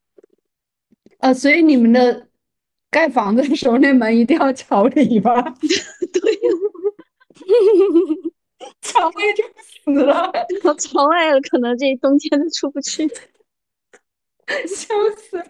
[1.19, 2.27] 呃，所以你们的
[2.89, 5.41] 盖房子的时候，那门一定要朝里吧？
[6.11, 6.39] 对，
[8.81, 13.07] 朝外就死了，然后朝外，可能这冬天都出不去。
[14.67, 15.45] 笑死了。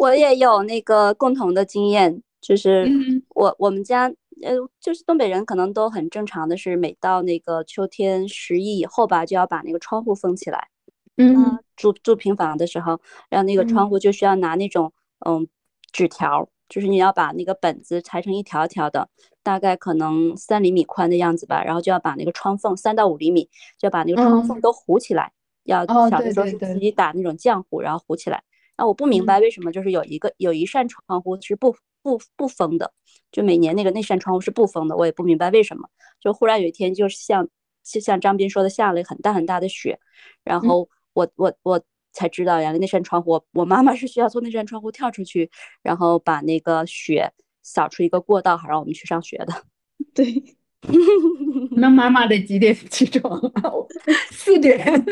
[0.00, 4.12] 我也有那个共同的经验，就是嗯我我们家
[4.42, 10.68] 呃，就是东北人可能都很正常的是，每到那个秋天十一以后吧，就要把那个窗户封起来。
[11.16, 14.92] 嗯住住平房的时候，然后那个窗户就需要拿那种
[15.26, 15.46] 嗯
[15.92, 19.06] 纸条，就是你要把那个本子裁成一条一条的，
[19.42, 23.44] 大概可能三厘米宽的样子吧，然后就要把那个窗缝三到五厘米，
[23.78, 25.30] 就要把那个窗缝嗯都糊起来。
[25.64, 28.42] 要哦小的时候是自己打那种浆糊，然后糊起来。
[28.78, 32.90] 那我不明白为什么就是有一个有一扇窗户是不不不封的，
[33.30, 35.86] 就每年那个那扇窗户是不封的，我也不明白为什么。
[36.20, 37.46] 就忽然有一天，就是像
[37.84, 40.00] 就像张斌说的，下了很大很大的雪，
[40.42, 41.82] 然嗯后我我我
[42.12, 45.50] 才知道，原来那扇窗户，我我妈妈是需要从那扇窗户跳出去，
[45.82, 47.32] 然后把那个雪
[47.62, 49.64] 扫出一个过道，好让我们去上学的。
[50.14, 50.42] 对，
[51.76, 53.72] 那妈妈得几点起床啊？
[54.30, 55.04] 四点。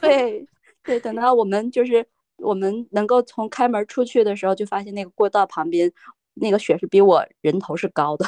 [0.00, 0.46] 对
[0.82, 2.04] 对，等到我们就是
[2.38, 5.92] 我们能够从开门出去的时候，就发现那个过道旁边
[6.34, 8.24] 那个雪是比我人头是高的。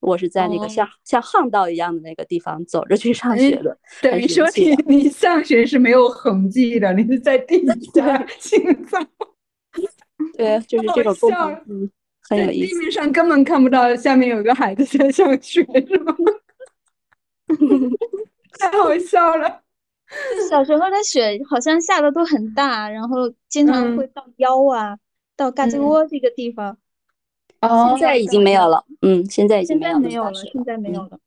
[0.00, 8.98] 我是在那个像、像巷道一样的那个地方走着去上学的，等于说你你上学是没有痕迹的，你是在地 下行走。
[10.36, 11.90] 对，就是这种共同，嗯，
[12.28, 12.74] 很有意思。
[12.74, 16.14] 地面上根本看不到下面有个孩子在上学，是吗？
[18.58, 19.62] 太好笑了。
[20.48, 24.96] 小时候的雪好像下的都很大，然后经常会到腰啊，
[25.36, 26.76] 到胳肢窝这个地方。
[27.60, 28.84] 哦，现在已经没有了。
[29.02, 31.18] 嗯，现在已经现在没有了，现在没有了。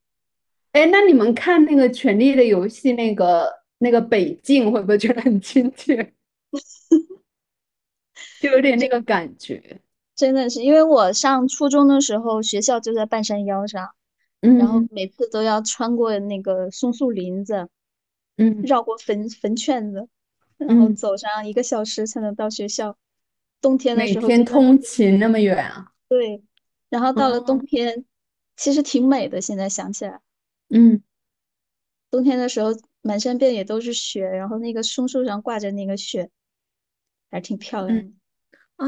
[0.72, 6.14] 哎，那你们看那个《权力的游戏》那个那个北境，会不会觉得很亲切？
[8.42, 9.82] 就有点那个感觉。
[10.16, 13.90] 真的是，因为我上初中的时候，学校就在半山腰上，
[14.42, 17.68] 嗯，然后每次都要穿过那个松树林子，
[18.38, 20.08] 嗯，绕过坟坟圈子，
[20.58, 22.98] 然后走上一个小时才能到学校。
[23.62, 25.93] 冬天的每时候每天通勤那么远啊？
[26.08, 26.44] 对，
[26.90, 28.06] 然后到了冬哦天，
[28.56, 29.42] 其实挺美的。
[29.42, 30.20] 现在想起来，
[30.70, 31.02] 嗯，
[32.12, 32.70] 冬天的时候
[33.02, 36.30] 满山遍野都是雪，然后那个松树上挂着那个雪，
[37.32, 38.12] 还挺漂亮的。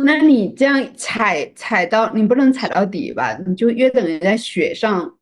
[0.04, 3.38] 那你这样踩踩到，你不能踩到底吧？
[3.38, 5.18] 你就约等于在雪上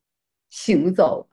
[0.50, 1.28] 行走，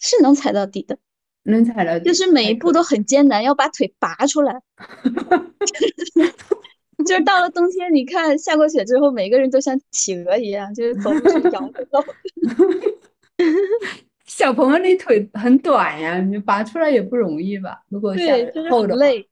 [0.00, 0.98] 是能踩到底的，
[1.44, 4.60] 能踩到底就是每一步都很艰难，要把腿拔出来。
[7.04, 12.02] 就是到了冬天，你看下过雪之后，每个人都像企鹅一样，就是走路是摇着走。
[14.24, 17.82] 小朋友你腿很短呀，你拔出来也不容易吧？
[17.88, 19.28] 如果下对，就是厚的话，很累。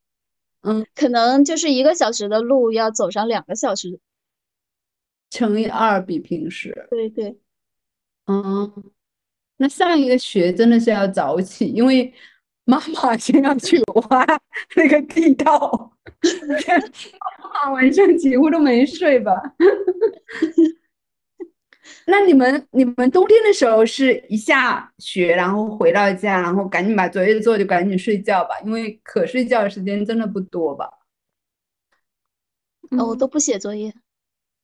[0.63, 3.99] 嗯，可能就是一个小时的路要走上两个小时。
[5.31, 6.87] 乘以二比平时。
[6.91, 7.37] 对对，
[8.27, 8.93] 嗯，
[9.57, 12.15] 那上一个学真的是要早起，因为
[12.65, 14.27] 妈妈先要去挖
[14.77, 15.93] 那个地道，
[17.41, 19.33] 妈妈晚上几乎都没睡吧？
[22.07, 30.89] 那你们你们冬天的时候是一下雪，然后回到家，然后赶紧把作业做，就赶紧睡觉吧，因为可睡觉的时间真的不多吧？
[32.91, 33.93] 哦我都不写作业，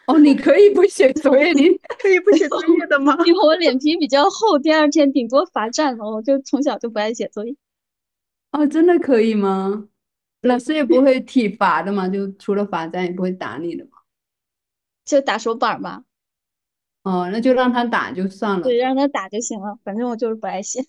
[0.06, 3.16] 哦，你可以不写作业， 你可以不写作业的吗？
[3.26, 6.04] 因为我脸皮比较厚，第二天顶多罚站了。
[6.04, 7.54] 我就从小就不爱写作业。
[8.52, 9.88] 哦，真的可以吗？
[10.42, 12.08] 老师也不会体罚的嘛？
[12.08, 13.90] 就除了罚站也不会打你的吗？
[15.04, 16.04] 就打手板嘛，
[17.02, 18.62] 哦，那就让他打就算了。
[18.62, 19.78] 对，让他打就行了。
[19.84, 20.84] 反正我就是不爱写。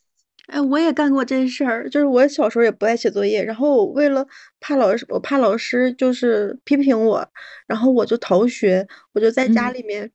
[0.48, 4.26] 哎，我也干过这事儿，就是我小时候也不爱写作业，然后我为了
[4.60, 7.28] 怕老师，我怕老师就是批评我，
[7.68, 10.12] 然后我就逃学，我就在家嗯里面，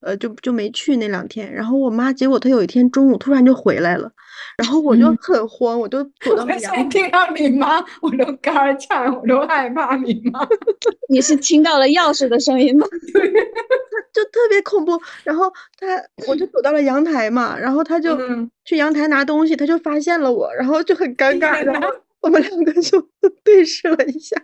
[0.00, 1.52] 呃，就就没去那两天。
[1.52, 4.12] 然后我妈，结果她有一天中午突然就回来了，
[4.56, 10.46] 然后我就嗯很慌，我就躲到我了阳现在听到你妈，我都肝儿颤，我都害怕你妈。
[11.08, 12.86] 你是听到了钥匙的声音吗？
[13.12, 13.22] 对
[14.14, 15.00] 就特别恐怖。
[15.24, 15.86] 然后他，
[16.28, 21.88] 我就躲到了阳台嘛，然后他就嗯去阳台拿东西，他就发现了我，然后就很尴尬，然后
[22.20, 23.04] 我们两个就
[23.42, 24.40] 对视了一下。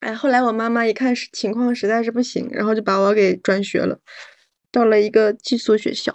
[0.00, 3.98] 哎，后来我妈妈一看是情况实在是不行，然后就把我给转学了，
[4.72, 6.14] 到了一个寄宿学校。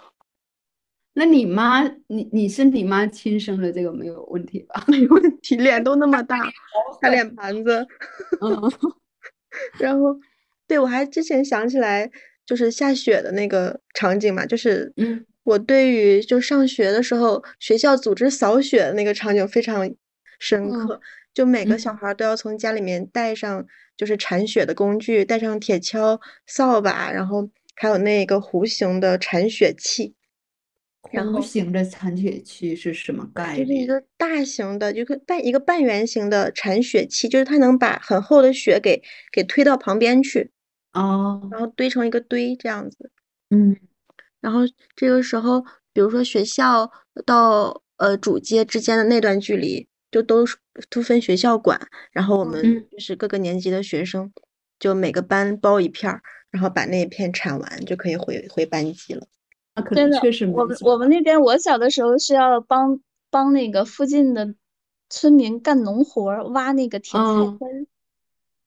[1.16, 4.84] 那你妈，你你是你妈亲生的，这个没有问题吧？
[4.88, 6.38] 没问题，脸都那么大，
[7.00, 7.86] 大脸盘子。
[8.40, 8.60] 嗯，
[9.78, 10.18] 然后，
[10.66, 12.10] 对，我还之前想起来，
[12.44, 19.88] 就是下雪的那个场景嘛，就是嗯我对于就上学的时候，学校组织扫雪的那个场景非常
[20.40, 21.00] 深嗯刻。
[21.32, 30.14] 就每个小嗯孩儿都要从家里面带上就是铲雪的工具，带上铁锹、扫把，然后还有那个弧形的铲雪器。
[31.12, 33.66] 然后弧形的铲雪器是什么概念？
[33.66, 39.02] 就是一个大型的，就个半一个半圆形的铲雪器，就是它能把很厚的雪给
[39.32, 40.50] 给推到旁边去，
[40.92, 43.10] 哦，然后堆成一个堆这样子。
[43.50, 43.76] 嗯
[44.40, 44.60] 然后
[44.94, 46.90] 这个时候，比如说学校
[47.24, 50.56] 到呃主街之间的那段距离，就都是
[50.90, 51.80] 都分学校管，
[52.12, 54.30] 然后我们嗯就是各个年级的学生，
[54.78, 59.26] 就每个班包一片儿，然后把那一片铲完就可以回回班级了。
[59.82, 63.00] 真的能确实没我们我们那边，我小的时候是要帮
[63.30, 64.54] 帮那个附近的
[65.10, 67.86] 村民干农活儿，挖那个甜菜嗯根儿，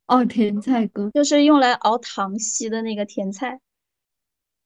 [0.08, 3.62] 哦，甜菜根就是用来熬糖稀的那个甜菜。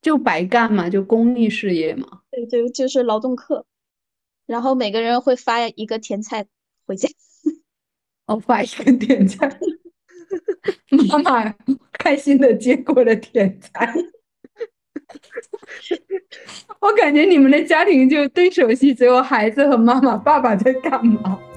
[0.01, 2.21] 就白干嘛，就公益事业嘛。
[2.31, 3.65] 对对，就是劳动课，
[4.47, 6.47] 然后每个人会发一个甜菜
[6.87, 7.07] 回家。
[8.25, 9.47] 哦，发一个甜菜，
[11.11, 11.55] 妈妈
[11.91, 13.93] 开心的接过了甜菜。
[16.79, 21.39] 我感觉你们的家庭就对手戏，只有孩子和妈妈、爸爸在干嘛？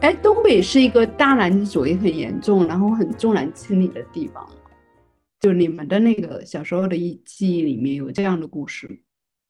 [0.00, 4.46] 哎，东北是一个大男子主义很严重，然后很重男轻女的地方。
[5.40, 9.00] 就你们的那个小时候的忆记忆里面有这样的故事？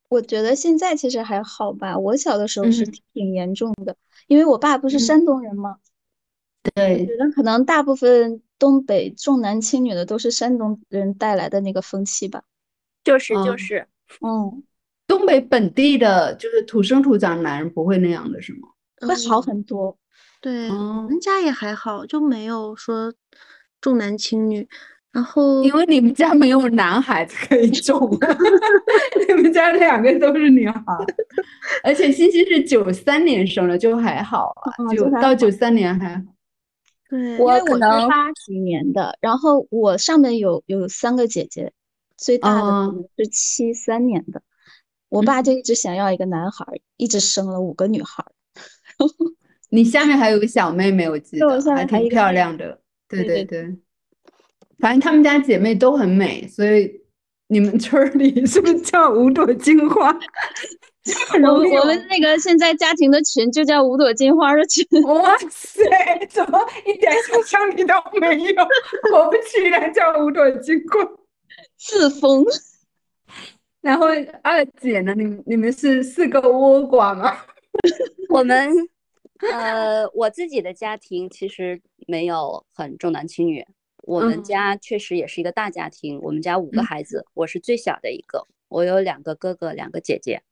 [0.09, 3.97] 我觉得现在其实还好吧，我小的时候是嗯挺严重的，
[4.27, 5.77] 因为我爸不是嗯山东人嘛，我
[6.75, 12.43] 对，觉得可能大部分东北重男轻女的都是山东人带来的那个风气吧。
[13.03, 13.87] 就是就嗯是，
[14.21, 14.63] 嗯，
[15.07, 18.69] 东北本地的就是土生土长男人不会那样的是吗？
[19.01, 19.97] 会好嗯很多。
[20.43, 23.13] 对，我哦们家也还好，就没有说
[23.81, 24.69] 重男轻女。
[25.13, 28.09] 然后因为你们家没有男孩子可以种，
[29.29, 30.83] 你们家两个都是女孩，
[31.83, 36.23] 而且欣欣是九三年生的，就还好啊，就嗯就还到九三年还好。
[37.11, 41.73] 对，我可能能八几年的，然后我上面有有三个姐姐，
[42.17, 44.41] 最大的可哦能是七三年的，
[45.09, 46.65] 我爸就一直想要一个男孩，
[46.97, 48.25] 一直生了五个女孩。
[49.71, 52.81] 你下面还有个小妹妹，我记得还挺漂亮的。
[53.09, 53.77] 对对对，
[54.79, 56.91] 反正他们家姐妹都很美，所以
[57.49, 60.17] 你们村里 是不是叫五朵金花？
[61.43, 64.85] 我我们那个现在家庭的群就叫五朵金花的群。
[65.05, 65.83] 哇塞，
[66.29, 68.55] 怎么一点想象力都没有？
[69.11, 71.01] 果不其然叫五朵金花，
[71.77, 72.45] 自封。
[73.81, 74.09] 然后
[74.43, 75.15] 二姐呢？
[75.17, 77.37] 你你们是四个倭瓜吗？
[78.29, 78.71] 我们
[79.53, 83.67] 呃，我自己的家庭其实没有很重男轻女。
[84.03, 90.43] 我们家确实也是一个大家庭，我们家五个孩子，我是最小的一个，我有两个哥哥，两个姐姐。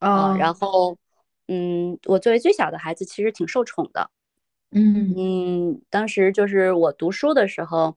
[0.00, 0.98] 啊，然后，
[1.46, 4.10] 嗯，我作为最小的孩子，其实挺受宠的。
[4.72, 7.96] 嗯嗯，当时就是我读书的时候，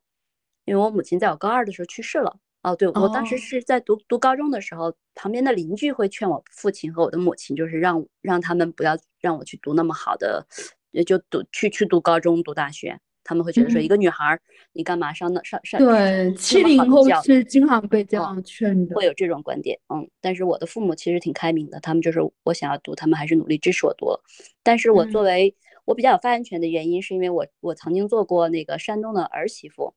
[0.66, 2.38] 因为我母亲在我高二的时候去世了。
[2.64, 10.47] 哦，对，我当时是在读读高中的时候，旁边的邻居会劝我父亲和我的母亲，就是让让他们不要让我去读那么好的，
[10.91, 12.99] 也就读去去读高中读大学。
[13.24, 14.39] 他们会觉得说，一个女孩儿，
[14.74, 15.80] 你干嘛上那上上？
[15.80, 19.80] 对，七零后是经常被这样劝的，会有这种观点。
[19.93, 24.21] 嗯，但是我的父母其实挺开明的，他们就是我想要读，他们还是努力支持我读了。
[24.61, 25.55] 但是我作为
[25.86, 29.93] 我比较有发言权的原因，是因为我我曾经做过那个山东的儿媳妇。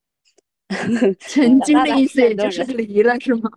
[1.21, 3.49] 曾经的意思也就是离了是吗？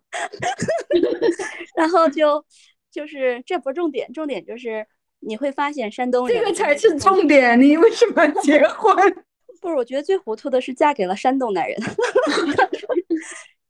[1.75, 2.45] 然后就
[2.91, 4.85] 就是这不重点，重点就是
[5.19, 7.59] 你会发现山东人这个才是重点。
[7.59, 8.95] 你为什么结婚？
[9.61, 11.77] 不是，我觉得最糊涂的是嫁给了山东男人。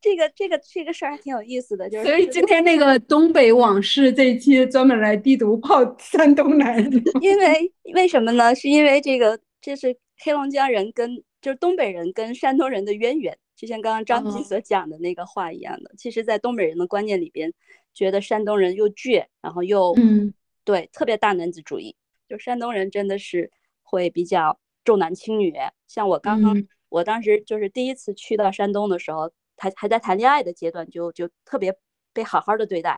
[0.02, 7.04] 这个这个这个事儿还挺有意思的，就是所以今天那个东北往事这一期专门来地图炮山东男人。
[7.20, 8.56] 因为为什么呢？
[8.56, 15.92] 是因为这个这是黑龙江人跟就是东北人跟山东人的渊源，就像刚刚张斌所讲的那个话一样的。
[15.98, 17.52] 其实，在东北人的观念里边，
[17.94, 20.34] 觉得山东人又倔，然后又嗯，
[20.64, 21.94] 对，特别大男子主义。
[22.30, 23.52] 就山东人真的是
[23.84, 24.58] 会比较
[24.90, 25.54] 重男轻女。
[25.88, 29.32] 像我刚刚，我当时就是第一次去到山东的时候。
[29.62, 31.76] 还还在谈恋爱的阶段，就就特别
[32.14, 32.98] 被好好的对待，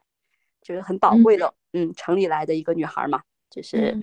[0.62, 4.00] 就是很宝贵的，嗯，城里来的一个女孩嘛，就是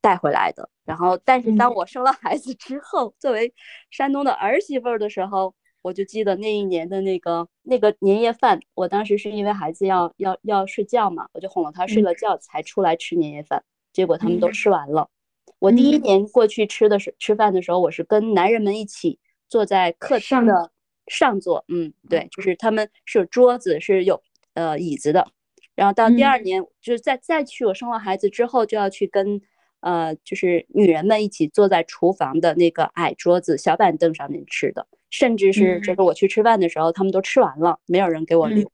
[0.00, 0.70] 带回来的。
[0.84, 3.52] 然后，但是当我生了孩子之后，作为
[3.90, 15.10] 山东的儿媳妇的时候，我就记得那一年的那个那个年夜饭，我当时是因为孩子要要要睡觉嘛，我就哄了他睡了觉才出来吃年夜饭，结果他们都吃完了。
[15.66, 20.70] 我第一年过去吃的是吃饭的时候，我是跟男人们一起坐在客厅的。
[21.08, 24.20] 上座，嗯，对，就是他们是有桌子，是有
[24.54, 25.24] 呃椅子的。
[25.76, 29.40] 然后到第二年，就是再再去我生了孩子之后，就要去跟
[29.78, 34.84] 呃，就是女人们一起坐在厨房的那个矮桌子、小板凳上面吃的。
[35.08, 38.68] 甚至是就是我去吃饭的时候，他们都吃完了，没有人给我留。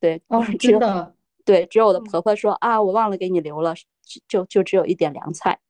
[0.00, 1.14] 对，哦，真的，
[1.44, 3.72] 对，只有我的婆婆说啊，我忘了给你留了，
[4.26, 5.60] 就就只有一点凉菜。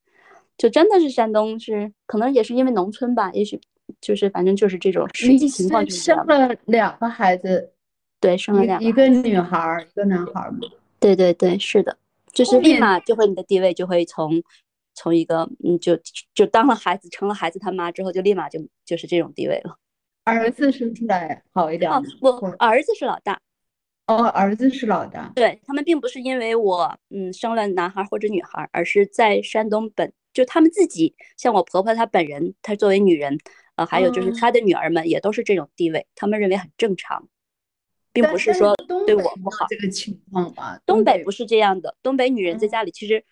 [0.57, 3.59] 就真的是山东，是可能也是因为农村吧，也许。
[3.99, 7.73] 就是反正就是这种实际情况，生了两个孩子，
[8.21, 10.59] 对，生了两个，一个女孩，一个男孩嘛。
[11.01, 11.95] 对对对，是的，
[12.31, 14.41] 就是立马就会你的地位就会从
[14.95, 15.99] 从一个嗯，就
[16.33, 19.77] 就当了孩子，成了孩子他妈之后，就立马就就是这种地位了。
[20.23, 23.37] 儿子生出来好一点哦，我，儿子是老大。
[24.07, 25.29] 哦，儿子是老大。
[25.35, 33.37] 对他们并不是因为我嗯生了男孩或者女孩，而是在山东本就他们自己，像我婆婆她本人，她作为女人。
[33.75, 37.27] 呃，还有就是她的女儿们也都是这种地位，他们认为很正常，
[38.11, 38.75] 并不是说
[39.07, 40.79] 对我不好这个情况吧。
[40.85, 43.25] 东北不是这样的，东北女人在家里其实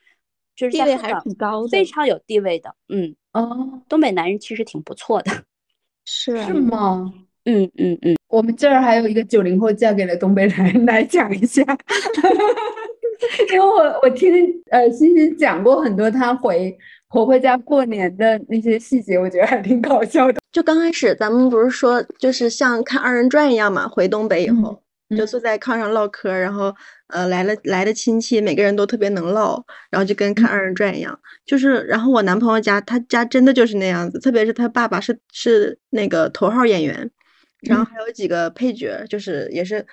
[0.56, 2.76] 就是地位还是挺高的，非常有地位的。
[2.90, 5.32] 嗯哦，东北男人其实挺不错的，
[6.06, 7.14] 是是吗？
[7.46, 11.64] 嗯嗯嗯，我们这儿还有一个九零后嫁给了东北人，来讲一下，
[13.54, 14.32] 因为我我听
[14.72, 16.78] 呃欣欣讲过很多她回。
[17.14, 20.40] 婆婆家过年的那些细节，我觉得还挺搞笑的。
[20.50, 23.86] 就刚开始，咱们不是说，就是像看二人转一样嘛？
[23.86, 24.82] 回东北以后，
[25.18, 26.74] 就坐在炕上唠嗑，然后
[27.08, 31.20] 呃来了来的亲戚，每个人都特别能唠，然后就跟看二人转一样。
[31.46, 37.12] 就是，然后我男朋友家，他家真的就是那样子，特别是他爸爸是是那个头号演员，
[37.60, 39.86] 然后还有几个配角，就是也是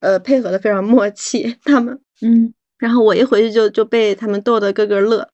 [0.00, 1.54] 呃配合的非常默契。
[1.64, 5.28] 他们，嗯，然后我一回去就就被他们逗得个个乐。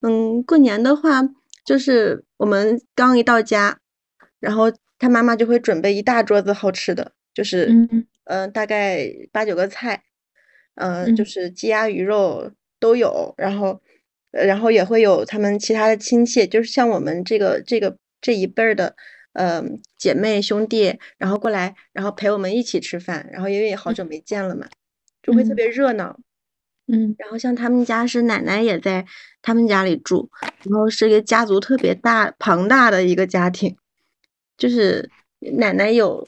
[0.00, 1.20] 嗯，过年的话，
[1.62, 3.78] 就是我们刚一到家，
[4.38, 10.04] 然后他妈妈就会准备一大桌子好吃的，就是嗯嗯，大概八九个菜，
[10.76, 13.78] 嗯，就是鸡鸭鱼肉都有，然后
[14.30, 18.96] 然后也会有他们其他的亲戚，就是像我们这个这个这一辈儿的，
[19.34, 24.66] 嗯，姐妹兄弟，然后过来，然后陪我们一起吃饭，然后因为也好久没见了嘛，
[25.22, 26.16] 就会特别热闹。
[26.18, 26.24] 嗯，
[27.18, 29.04] 然后像他们家是奶奶也在
[29.42, 30.30] 他们家里住，
[30.64, 33.76] 然后是一个家族特别大庞大的一个家庭，
[34.56, 35.08] 就是
[35.52, 36.26] 奶奶有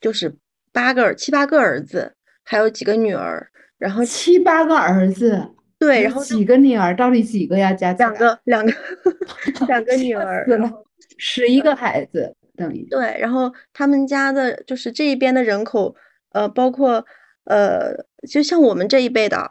[0.00, 0.34] 就是
[0.72, 3.48] 八个儿七八个儿子，还有几个女儿，
[3.78, 5.48] 然后七八个儿子，
[5.78, 6.94] 对，然后几个女儿？
[6.96, 7.72] 到底几个呀？
[7.72, 8.72] 加起两个两个
[9.68, 10.46] 两个女儿，
[11.18, 12.86] 十一个孩子等于。
[12.90, 15.94] 对，然后他们家的就是这一边的人口，
[16.32, 17.04] 呃，包括
[17.44, 17.94] 呃，
[18.28, 19.50] 就像我们这一辈的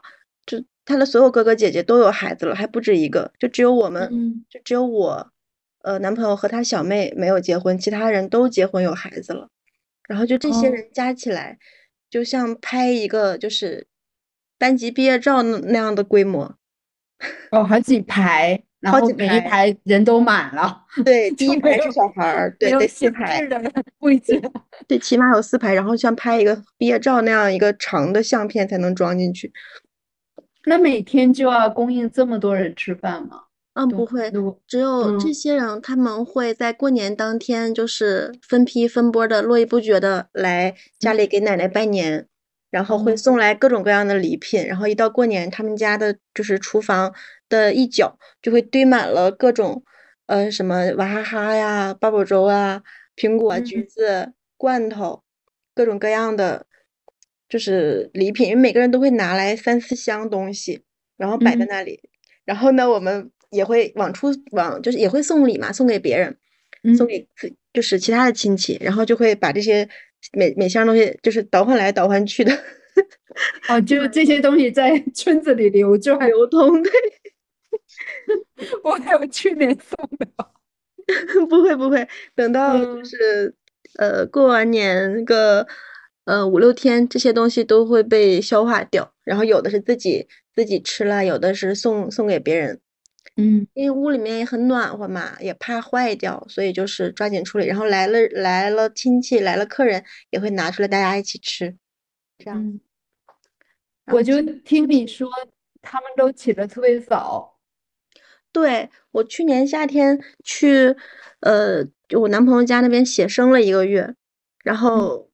[0.90, 5.32] 他的所有哥哥姐姐都有孩子了，还不止一个，就只有我们，嗯就只有我，
[5.84, 9.50] 呃，男朋友和他小妹没有结婚，其他人都结婚有孩子了。
[10.08, 11.60] 然后就这些哦人加起来，
[12.10, 13.86] 就像拍一个就是
[14.58, 16.56] 班级毕业照那那样的规模。
[17.52, 23.40] 哦，好几排， 然后每一排排人都满了，对，第一排是小孩儿，对，得四排。
[23.40, 23.62] 置的
[24.00, 24.42] 位置。
[24.88, 29.54] 对，起码有四排，然后像拍一个毕业照那样一个长的相片才能装进去。
[30.70, 33.42] 那每天就要供应这么多人吃饭吗？
[33.74, 34.32] 嗯，不会，
[34.68, 42.28] 只有这嗯些人他们会在过年当天就是分批分波的、络绎不绝的来家里给奶奶拜年，
[42.70, 47.12] 然后会哦送来各种各样的礼品，然后一到过年，他们家的就是厨房
[47.48, 49.84] 的一角就会堆满了各种，
[50.28, 52.84] 呃，什么娃哈哈呀、八宝粥啊、
[53.16, 55.24] 苹果、橘嗯子、罐头，
[55.74, 56.66] 各种各样的
[57.50, 60.82] 就是礼品，因为每个人都会拿来三四箱东西，
[61.18, 62.00] 然后摆在嗯那里。
[62.46, 66.38] 然后呢，我们也会往出往，就是也会送礼嘛，送给别人，
[66.96, 69.88] 送嗯给自就是其他的亲戚，然后就会把这些
[70.34, 72.52] 每每箱东西就是倒换来倒换去的
[73.70, 76.20] 哦，就是这些东西在 村子里流转。
[76.28, 76.82] 流通。
[76.84, 76.92] 对，
[78.84, 80.28] 我还有去年送的。
[81.50, 83.56] 不会不会，等到就嗯是
[83.98, 85.68] 呃过完年个
[86.30, 92.80] 呃五六天，这些东西都会被消化掉，然后有的是自己自己吃了，有的是送送给别人。
[93.36, 97.66] 嗯因为屋里面也很暖和嘛，也怕坏掉，所以就是抓紧处理。
[97.66, 101.76] 然后来了来了亲戚来了客人，也会拿出来大家一起吃，
[102.38, 102.60] 这样。
[102.64, 102.80] 嗯，
[104.14, 105.28] 我就听你说，
[105.82, 107.58] 他们都起得特别早。
[108.52, 110.96] 对，我去年夏天去，
[111.40, 114.14] 呃，就我男朋友家那边写生了一个月，
[114.64, 115.29] 然后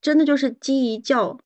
[0.00, 1.38] 真的就是鸡一叫，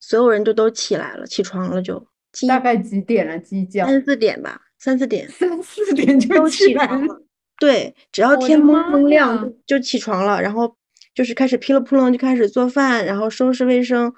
[0.00, 3.38] 所有人就都起来了，起床了就，鸡大概几点了？
[3.38, 3.86] 鸡叫？
[3.86, 6.88] 三四点吧，三四点三四点就都起来了。
[6.88, 7.22] 起床了。
[7.60, 10.76] 对，只要天蒙蒙亮就就起床了，然后
[11.14, 14.12] 就是开始噼里扑棱就开始做饭，然后收拾卫生，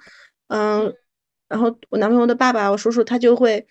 [0.49, 0.93] 嗯，
[1.47, 3.65] 然后我男朋友的爸爸，我叔叔他就会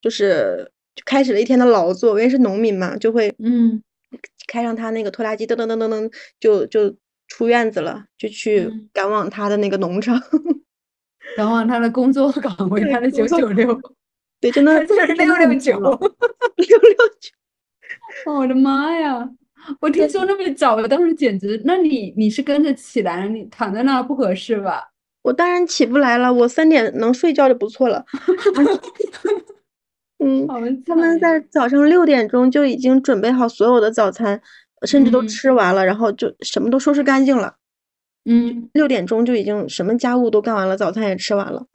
[0.00, 3.82] 就是就开始了一天的劳作，因为是农民嘛，就会嗯
[4.46, 6.94] 开上他那个拖拉机，噔噔噔噔噔就就
[7.28, 10.20] 出院子了，就去嗯赶往他的那个农场。
[11.36, 13.78] 赶往他的工作岗位，他的九九六，
[14.40, 15.78] 对，真的 他这是六六九。
[15.80, 18.32] 六六九。
[18.32, 19.28] 我的妈呀！
[19.80, 24.92] 我听说那么早，我当时简直，那你你是跟着起来，你躺在那儿不合适吧？
[25.22, 28.04] 我当然起不来了，我三点能睡觉就不错了。
[30.18, 30.54] 嗯，好
[30.86, 34.40] 他们在早上六点钟就已经准备好所有的早餐，
[34.82, 37.56] 甚至都嗯吃完了，然后就什么都收拾干净了。
[38.24, 41.66] 嗯，六点钟就已经什么家务都干完了，早餐也吃完了。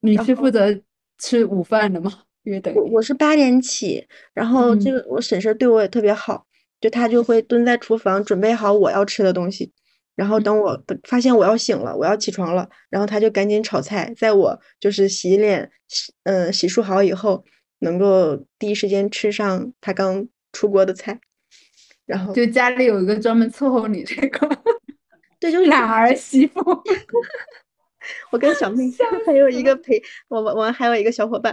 [0.00, 0.80] 你然后是负责
[1.18, 2.12] 吃午饭的吗？
[2.42, 6.46] 约等我我是八点起，然后这嗯个我婶婶对我也特别好，
[6.80, 9.72] 就她就会蹲在厨房准备好我要吃的东西，
[10.14, 17.44] 然后等我发现我要醒了，我要起床了，然后她就赶紧炒菜，在我就是洗脸洗嗯洗漱好以后，
[17.80, 21.18] 能够第一时间吃上她刚出锅的菜，
[22.06, 24.48] 然后就家里有一个专门伺候你这个
[25.38, 26.60] 对，就是 懒儿媳妇。
[28.30, 28.84] 我跟小妹
[29.26, 31.52] 还有一个陪我我我还有一个小伙伴，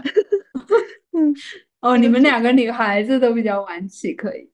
[1.12, 1.34] 嗯，
[1.82, 4.52] 哦，你们两个女孩子都比较晚起，可以。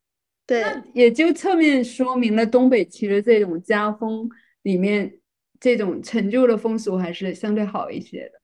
[0.48, 0.64] 对。
[0.94, 4.30] 也就侧面说明了东北其实这种家风
[4.62, 5.20] 里面，
[5.60, 8.39] 这种陈旧的风俗还是相对好一些的。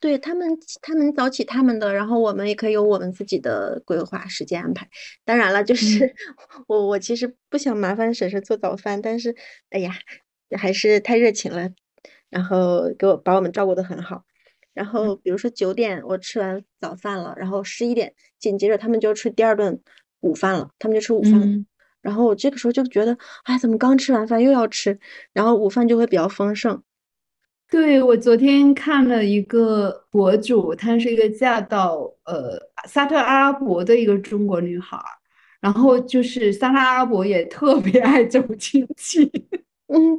[0.00, 0.46] 对他们，
[0.82, 4.88] 他们早起他们的，然后我们也可以有我们自己的规划时间安排。
[5.24, 6.14] 当然了，就是
[6.68, 9.34] 我我其实不想麻烦婶婶做早饭，但是
[9.70, 9.94] 哎呀，
[10.58, 11.70] 还是太热情了，
[12.28, 14.24] 然后给我把我们照顾得很好。
[14.74, 19.80] 然后比如说九点我吃完早饭了，然后十一点紧接着他们就吃第二顿
[20.20, 21.46] 午饭了，他们就吃午饭了。
[21.46, 21.66] 嗯
[22.02, 24.96] 然后我这个时候就觉得，哎，怎么刚吃完饭又要吃？
[25.32, 26.80] 然后午饭就会比较丰盛。
[27.68, 32.56] 对，我昨天看了一个博主，她是一个嫁到呃
[32.88, 35.04] 沙特阿拉伯的一个中国女孩儿，
[35.60, 39.28] 然后就是沙特阿拉伯也特别爱走亲戚，
[39.88, 40.16] 嗯，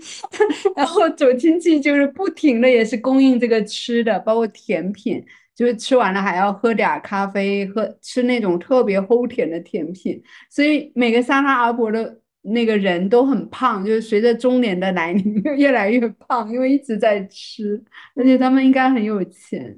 [0.75, 5.23] 然后走亲戚就是不停的也是供应这个吃的，包括甜品，
[5.55, 12.19] 就是吃完了还要喝点咖啡，喝吃那种特别齁甜的甜品，所以每个沙特阿拉伯的
[12.51, 17.81] 那个人都很胖，就是随着中年的来临 越来越胖，因为一直在吃，
[18.15, 19.77] 而且他们应该很有钱。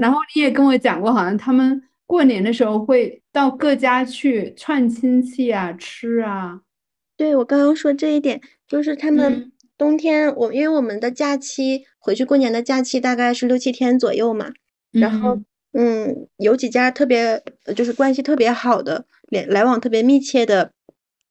[0.00, 6.60] 然后你也跟我讲过，好像他们过年的时候会到各家去串亲戚啊，吃啊。
[7.16, 14.50] 对，我刚刚说这一点，就是他们冬天，我因为我们的假期回去过年的假期大概是六七天左右嘛，
[14.90, 15.40] 然后
[15.72, 17.42] 嗯，有几家特别
[17.76, 20.72] 就是关系特别好的，来来往特别密切的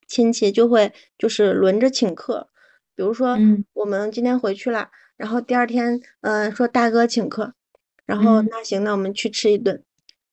[0.10, 2.49] 亲戚就会就是轮着请客，
[2.95, 3.38] 比如说
[3.72, 7.53] 我们今天回去了，然后第二天嗯说大哥请客，
[8.05, 9.82] 然后那行那我们去吃一顿，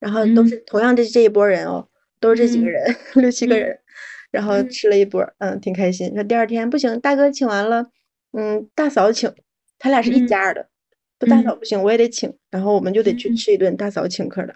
[0.00, 1.86] 然后都是同样的这一波人哦，
[2.18, 3.78] 都是这几个人 六七个人。
[4.32, 6.12] 然后吃了一波，嗯，挺开心。
[6.14, 7.86] 那第二天不行，大哥请完了，
[8.32, 9.32] 嗯，大嫂请，
[9.78, 10.68] 他俩是一家的，
[11.16, 12.36] 不大嫂不行，我也得请。
[12.50, 14.54] 然后我们就得去吃一顿大嫂请客的。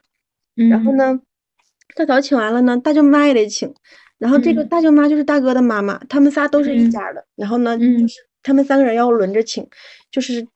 [0.68, 1.20] 然后呢，
[1.94, 3.72] 大嫂请完了呢，大舅妈也得请。
[4.20, 7.26] 然后这个大舅妈就是大哥的妈妈，他们仨都是一家的。
[7.34, 8.06] 然后呢，就是
[8.42, 9.66] 他们三个人要轮着请，
[10.12, 10.46] 就是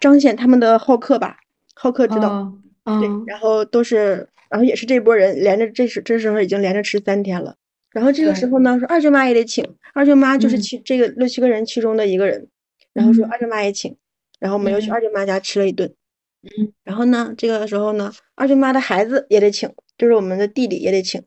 [0.00, 1.38] 彰显他们的好客吧，
[1.74, 2.52] 好客之道。
[2.84, 7.56] 对，然后都是，然后也是这波人连着，这时这时候已经连着吃三天了。
[7.92, 9.64] 然后这个时候呢，说二舅妈也得请，
[9.94, 12.46] 二舅妈就是其这个六七个人其中的一个人，
[12.92, 13.96] 然后说二舅妈也请，
[14.38, 15.92] 然后我们又去二舅妈家吃了一顿，
[16.42, 21.22] 嗯，然后呢，这个时候呢，二舅妈的孩子也得请，就是我们的弟弟也得请，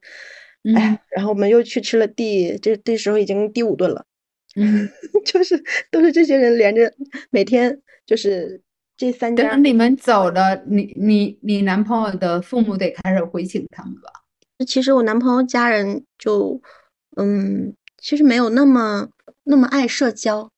[0.76, 4.06] 哎，然后我们又去吃了第这这时候已经第五顿了，
[4.56, 4.90] 嗯，
[5.26, 5.62] 就是
[5.92, 6.94] 都是这些人连着
[7.30, 8.62] 每天就是
[8.98, 9.50] 这三家。
[9.50, 14.10] 等你们走了，你你你男朋友的父母得开始回请他们吧？
[14.68, 16.62] 其实我男朋友家人就，
[17.16, 19.08] 嗯，其实没有那么
[19.46, 20.52] 那么爱社交，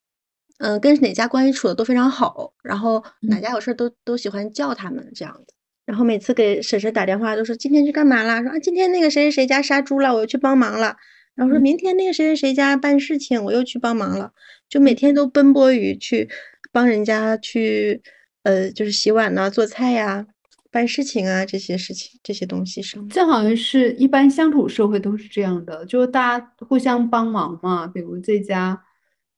[0.58, 5.54] 嗯，跟哪家关系处的都非常好，然后哪家有事都都喜欢叫他们这样子，
[5.86, 8.42] 然后每次给婶婶打电话都说今天去干嘛啦？
[8.42, 10.96] 说啊今天那个谁谁谁家杀猪了，我又去帮忙了，
[11.36, 14.32] 然后说明天那个谁谁谁家办事情，我又去帮忙了，
[14.70, 16.30] 就每天都奔波于去
[16.72, 18.02] 帮人家去，
[18.44, 20.28] 呃，就是洗碗呐，做菜呀。
[20.74, 27.86] 办事情啊，这些事情，这些东西上，这好像是一般乡土社会都是这样的，就大家互相帮忙嘛。
[27.86, 28.82] 比如这家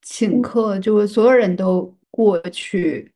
[0.03, 3.11] 请客，就所有人都过去，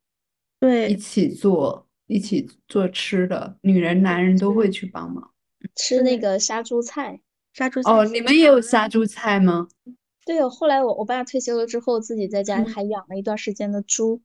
[0.60, 5.32] 对，一起做，一起做吃的，女人、男人都会去帮忙
[5.76, 7.22] 吃那个杀猪菜。
[7.54, 9.68] 杀猪菜哦，你们也有杀猪菜吗？
[10.26, 14.22] 对哦，后来我我爸退休了之后，自己在家还养了一段时间的猪。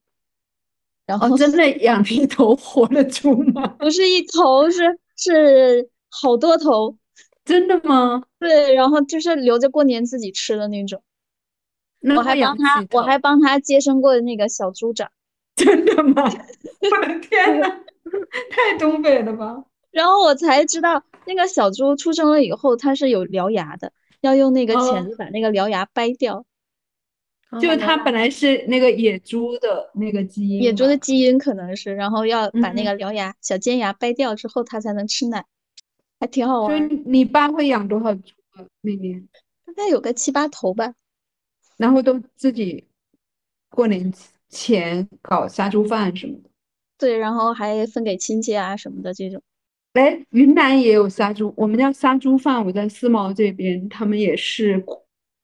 [1.07, 3.67] 然后真的 养了一头活的猪吗？
[3.79, 6.97] 不是一头，是是好多头。
[7.45, 8.23] 真的吗？
[8.39, 11.03] 对，然后就是留着过年自己吃的那种。
[12.17, 15.11] 我还帮他，我还帮他接生过那个小猪崽。
[15.57, 16.31] 真的吗？
[16.91, 17.81] 我 的天呐，
[18.51, 19.65] 太东北了吧！
[19.91, 26.45] 然后我才知道，那个小猪出生了以后，它是有獠牙的，要用那个钳子把那个獠牙掰掉。
[27.61, 35.45] 就它本来是那个野猪的那个基因，野猪的基因可能是，然后要把那个獠牙、小尖牙掰掉之后，它才能吃奶，
[36.19, 36.89] 还挺好玩。
[36.89, 38.65] 就你爸会养多少猪啊？
[38.81, 39.29] 每年
[39.67, 40.95] 大概有个七八头吧。
[41.77, 42.87] 然后都自己
[43.69, 44.11] 过年
[44.49, 46.49] 前搞杀猪饭什么的。
[46.99, 49.43] 对，然后还分给亲戚啊什么的这种。
[49.95, 52.65] 哎，云南也有杀猪，我们家杀猪饭。
[52.65, 54.85] 我在思茅这边，他们也是。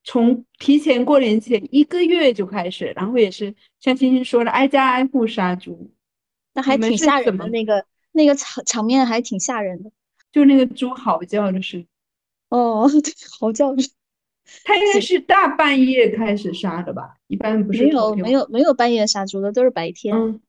[0.05, 5.91] 从提前过年前一个月就开始，然后也是像欣欣说的，挨家挨户杀猪，
[6.55, 7.47] 那还挺吓人的。
[7.49, 9.91] 那个那个场场面还挺吓人的，
[10.33, 11.85] 就那个猪嚎叫的是，
[12.49, 13.91] 哦， 对，嚎叫是，
[14.65, 17.17] 他应该是大半夜开始杀的吧？
[17.27, 20.41] 一般不是没有没有没有半夜杀猪的，都是白天。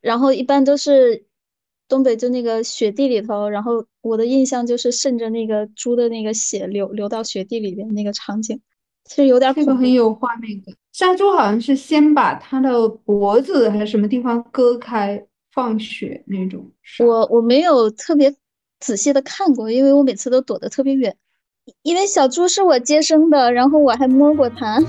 [0.00, 1.24] 然后一般都是
[1.88, 8.60] 东北就那个雪地里头，然后我的印象就是渗着那个猪的那个血流流到雪地里边那个场景。
[9.04, 10.74] 其实有点这个很有画面感。
[10.92, 16.70] 杀猪好像是先把它的脖子还是什么地方割开放血那种。
[17.00, 18.32] 我我没有特别
[18.78, 21.16] 仔细的看过，因为我每次都躲得特别远。
[21.82, 24.80] 因为小猪是我接生的，然后我还摸过它。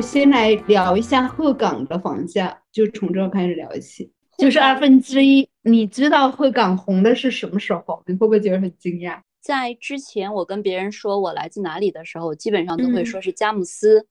[0.00, 4.10] 就先来聊一下鹤岗的房价，就从这开始聊起。
[4.38, 5.46] 就是二分之一。
[5.60, 8.02] 你知道鹤岗红的是什么时候？
[8.06, 9.20] 你会不会觉得很惊讶？
[9.42, 14.06] 在之前我跟别人说我来自哪里的时候，基本上都会说是佳木斯，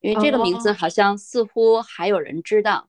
[0.00, 2.88] 因为这个名字好像似乎还有人知道。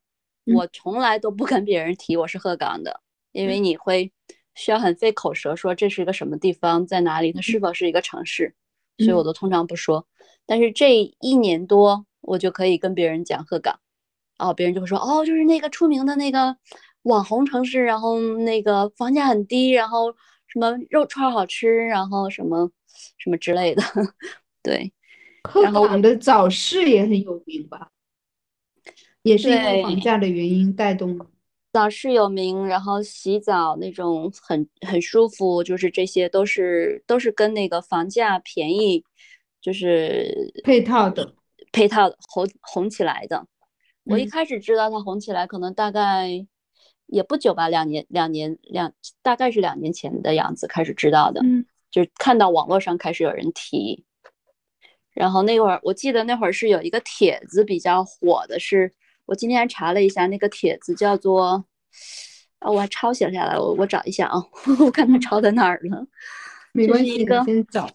[0.55, 3.01] 我从来都不跟别人提我是鹤岗的，
[3.33, 4.09] 因为你会
[4.53, 8.55] 需要很费口舌说这是一个什么地方，在哪里，它是否是一个城市，
[8.99, 10.07] 所以我都通常不说。
[10.45, 12.05] 但是这一年多。
[12.25, 13.79] 我就可以跟别人讲鹤岗，
[14.37, 16.55] 然后别人就会说哦，就是那个出名的那个
[17.03, 20.11] 网红城市，然后那个房价很低，然后
[20.47, 22.71] 什么肉串好吃，然后什么
[23.17, 23.83] 什么之类的，
[24.61, 24.91] 对。
[25.43, 27.91] 鹤岗的早市也很有名吧？
[29.21, 31.25] 也是因为房价的原因带动的。
[31.71, 39.03] 早市有名，然后洗澡那种很很舒服，就是这些都是都是跟那个房价便宜，
[39.61, 41.35] 就是配套的，
[41.75, 43.45] 配套的红红起来的。
[44.05, 46.29] 我一开始知道它红起来，可能大概
[47.07, 54.05] 也不久吧，两年两年两大概是两年前的样子开始知道的，嗯，就是看到网络上开始有人提，
[55.11, 58.93] 然后那会儿我记得那会儿是有一个帖子比较火的，是。
[59.27, 61.65] 我今天查了一下那个帖子，叫做
[62.59, 64.37] 啊，我还抄写下来，我我找一下啊，
[64.79, 66.05] 我看他抄在哪儿了。
[66.73, 67.89] 没关系，先找。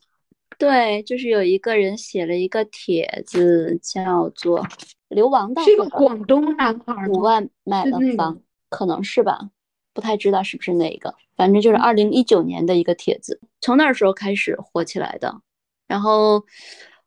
[0.61, 4.65] 对，就是有一个人写了一个帖子，叫做
[5.09, 9.51] 流亡到是个广东男孩，五万买了房，可能是吧，
[9.93, 15.41] 不太知道是不是那个，反正就是二零一九年的一个帖子，从那时候开始火起来的。
[15.89, 16.45] 然后，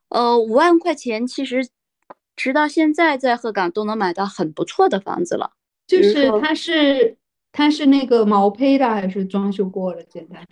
[0.10, 1.70] 呃，五万块钱其实。
[2.36, 5.52] 直到现在，在鹤岗都能买到很不错的房子了。
[5.86, 7.16] 就是它是
[7.52, 10.02] 它是那个毛坯的，还是装修过了？
[10.12, 10.44] 现在，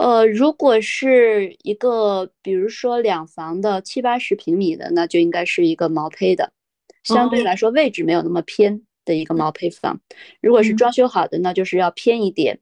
[0.00, 6.54] 呃，如果是一个，比如说两房的七八十平米的，那就应该是一个毛坯的，
[7.02, 10.00] 相对来说位置没有那么偏的一个毛坯房。
[10.40, 12.60] 如果是装修好的，那就是要偏一点，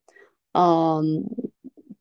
[0.51, 1.23] 嗯，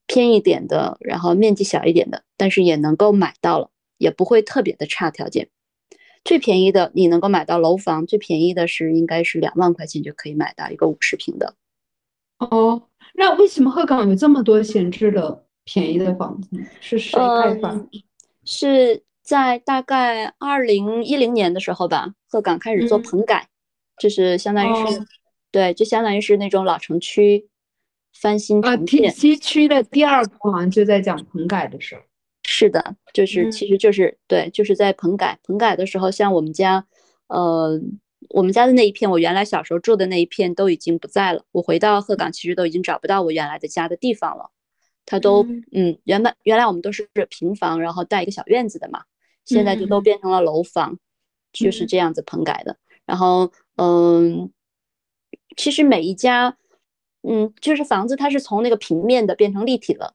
[0.08, 3.70] 偏一点的，然后面积小一点的，但是也能够买到了，
[4.00, 5.50] 也不会特别的差条件。
[6.26, 11.54] 最便宜的你能够买到楼房，最便宜的是应该是两万块钱就可以买到一个五十平的。
[12.40, 12.82] 哦，
[13.20, 16.50] 那为什么鹤岗有这么多闲置的便宜的房子？
[16.80, 17.76] 是谁开发？
[18.46, 23.50] 是在大概二零一零年的时候吧，鹤岗开始做棚改，
[23.98, 25.02] 就是相当于是，
[25.52, 27.50] 对，就相当于是那种老城区
[28.14, 29.12] 翻新重建。
[29.12, 32.04] 西区的第二部好像就在讲棚改的事儿。
[32.44, 36.86] 是的，就是其实就是对，就是在棚改棚改的时候，像我们家，
[37.28, 37.82] 呃，
[38.30, 41.44] 我们家的那一片，我原来小时候住的那一片都已经不在了。
[41.52, 44.52] 我回到鹤岗，其实都已经找不到我原来的家的地方了。
[45.06, 49.04] 它都，嗯，原本原来我们都是平房，然后带一个小院子的嘛，
[49.46, 50.98] 现在就都变成了楼房，
[51.54, 52.78] 就是这样子棚改的。
[53.06, 54.52] 然后，嗯，
[55.56, 56.58] 其实每一家，
[57.24, 60.14] 嗯，就是房子它是从那个平面的变成立体了。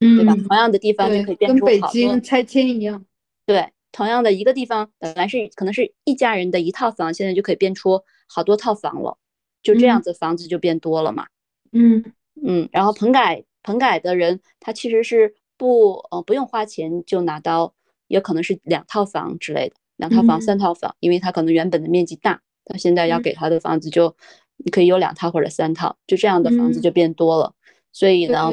[0.00, 0.32] 嗯对吧？
[0.46, 3.04] 同样的地方就可以变出跟北京拆迁一样。
[3.44, 9.18] 对，同样的一个地方，本来是可能是一家人的一套房，现在就可以变出好多套房了。
[9.62, 11.26] 就这样子，房子就变多了嘛。
[11.72, 12.04] 嗯
[12.44, 12.68] 嗯。
[12.72, 17.74] 然后棚改棚改的人，他其实是不呃不用花钱就拿到，
[18.06, 24.14] 也可能是两套房之类的，两套房、三套房，因为他可能原本的面积大，他现在要给他的房子就
[24.56, 27.54] 你可以有两套或者三套，就这样的房子就变多了。
[27.92, 28.52] 所以呢。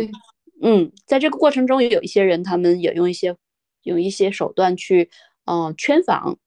[0.61, 3.35] 嗯，在这个过程中，也有一些人，他们也用一些
[3.85, 5.09] 用一些手段去，
[5.45, 6.37] 嗯，圈房。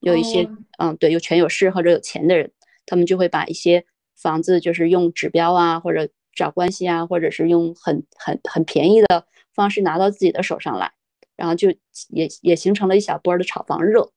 [0.00, 0.46] 有一些，
[0.76, 2.52] 嗯，对，有权有势或者有钱的人，
[2.84, 10.92] 他们就会把一些房子，就是用指标啊，或者找关系啊，或者是用很很很便宜的方式拿到自己的手上来，
[11.36, 11.70] 然后就
[12.10, 14.12] 也也形成了一小波的炒房热。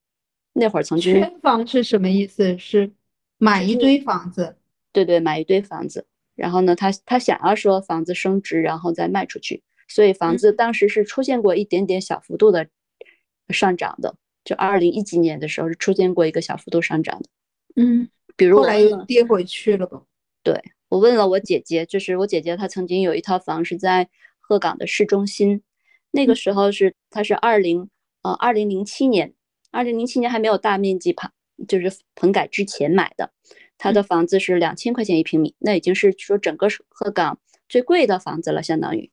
[0.52, 2.58] 那会儿曾经圈房是什么意思？
[2.58, 2.92] 是
[3.38, 4.58] 买一堆房子？
[4.92, 6.06] 对对，买一堆房子。
[6.36, 12.68] 然后呢，他他想要说房子升值，然后再卖出去，所以房子当时是出现过一点点小幅度的
[13.50, 17.30] 上涨的，就二零一几年的时候是出现过一个小幅度上涨的。
[17.76, 20.04] 嗯，比如后来又跌回去了吧？
[20.44, 24.10] 对我问了我姐姐，就是我姐姐她曾经有一套房是在
[24.40, 25.62] 鹤岗的市中心，
[26.12, 27.90] 那个时候是她是二零
[28.24, 29.34] 呃二零零七年，
[29.72, 31.32] 二零零七年还没有大面积棚
[31.68, 33.32] 就是棚改之前买的。
[33.80, 39.12] 他的房子是两千块钱一平米，那已经是说整个鹤岗最贵的房子了，相当于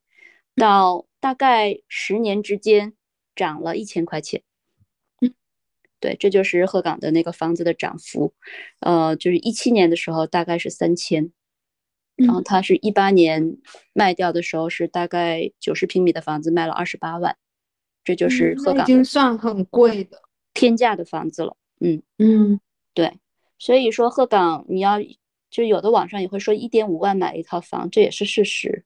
[0.56, 2.94] 到大概十年之间
[3.34, 4.42] 涨了一千块钱。
[5.20, 5.34] 嗯，
[6.00, 8.32] 对，这就是鹤岗的那个房子的涨幅。
[8.80, 11.32] 呃，就是一七年的时候大概是三千，
[12.16, 13.58] 然后他是一八年
[13.92, 17.36] 卖掉的时候是大概九十平米的房子卖了二十八万，
[18.04, 21.56] 这就是鹤岗已经算很贵的天价的房子了。
[21.80, 22.60] 嗯嗯，
[22.92, 23.18] 对。
[23.58, 24.98] 所以说鹤岗，你要
[25.48, 28.84] 就有的网上也会说一点五万买一套房，这也是事实。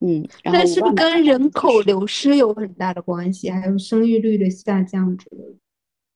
[0.00, 5.54] 嗯，但是不是跟人口流失有很大的关系，还有生育率的下降之类的？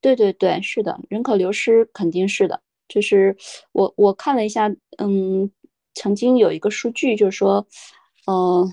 [0.01, 2.61] 对对对，是的，人口流失肯定是的。
[2.89, 3.37] 就是
[3.73, 4.69] 我我看了一下，
[4.99, 5.51] 嗯，
[5.95, 7.67] 曾经有一个数据，就是说，
[8.27, 8.71] 嗯，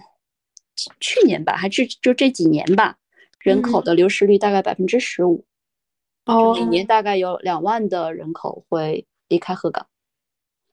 [1.00, 2.98] 去年吧，还是就这几年吧，
[3.40, 5.46] 人口的流失率大概百分之十五。
[6.26, 9.88] 哦，每年大概有两万的人口会离开鹤岗。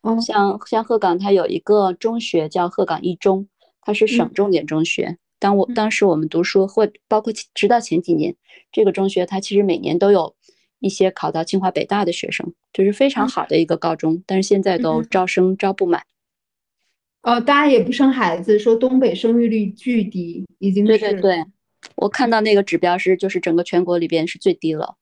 [0.03, 3.49] 哦，像像鹤岗，它有一个中学叫鹤岗一中，
[3.83, 5.19] 它是省重点中学。
[5.39, 8.35] 当我当时我们读书，或包括直到前几年，
[8.73, 10.35] 这个中学它其实每年都有
[10.81, 14.23] 一些考到清华北大的学生，就是非常好的一个高中。
[14.27, 16.03] 但是现在都招生招不满。
[17.23, 21.45] 哦，大家也不生孩子，说东北生育率巨低，已经对对对，
[21.97, 24.97] 我看到那个指标是，就是整个全国里边是最低了。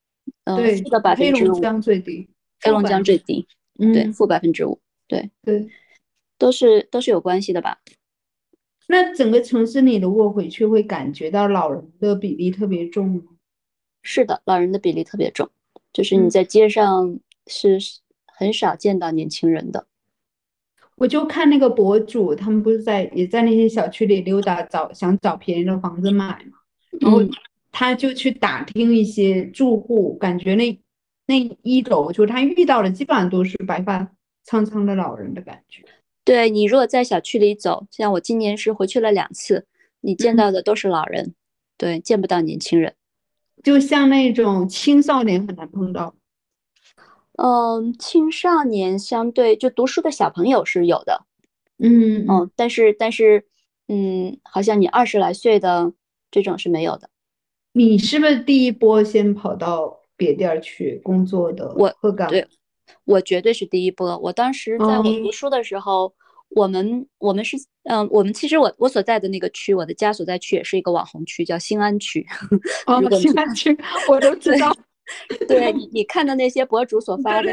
[0.45, 1.47] 嗯，负的百分之五。
[1.47, 2.29] 黑龙江最低。
[2.61, 3.47] 黑龙江最低。
[3.79, 4.79] 嗯，对，负百分之五。
[5.07, 5.67] 对对，
[6.39, 7.79] 都是都是有关系的吧？
[8.89, 13.23] 那整个城市里如果回去，会感觉到老人的比例特别重吗？
[14.03, 15.51] 是的，老人的比例特别重，
[15.93, 17.19] 就是你在街上
[17.49, 17.79] 是
[18.27, 19.87] 很少见到年轻人的。
[20.97, 26.59] 我就看那个博主，他们不是在也在那些小区里溜达，找想找便宜的房子买嘛，
[27.01, 27.21] 然后
[27.73, 30.81] 他就去打听一些住户，感觉那
[31.27, 34.09] 那一楼就他遇到的基本上都是白发
[34.45, 35.83] 苍苍的老人的感觉。
[36.27, 39.65] 对你如果在小区里走，像我今年是回去了两次，
[40.01, 41.35] 你见到的都是老人，
[41.79, 42.97] 对，见不到年轻人，
[43.63, 46.17] 就像那种青少年很难碰到。
[47.39, 51.25] 嗯，青少年相对就读书的小朋友是有的，
[51.79, 53.47] 嗯嗯，但是但是，
[53.87, 55.93] 嗯，好像你二十来岁的
[56.31, 57.09] 这种是没有的。
[57.73, 61.73] 你是不是第一波先跑到别地儿去工作的？
[61.77, 62.49] 我鹤岗，对，
[63.07, 64.19] 我绝对是第一波。
[64.19, 66.13] 我当时在我读书的时候，
[66.51, 72.27] 我们我们是嗯，我们其实我我所在的那个区，我的家所在区也是一个网红区，叫新安区。
[72.87, 73.77] 哦，新安区
[74.09, 74.77] 我都知道。
[75.47, 77.51] 对你，你看的那些博主所发的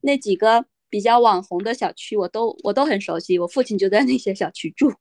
[0.00, 3.38] 那几个比较网红的小区，我都我都很熟悉。
[3.38, 4.92] 我父亲就在那些小区住，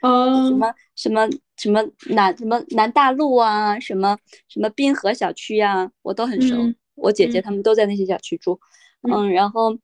[0.00, 4.16] 哦，什么什么什么南什么南大路啊，什么
[4.48, 6.56] 什么滨河小区呀，我都很熟。
[6.94, 8.58] 我姐姐他们都在那些小区住，
[9.02, 9.78] 嗯，然后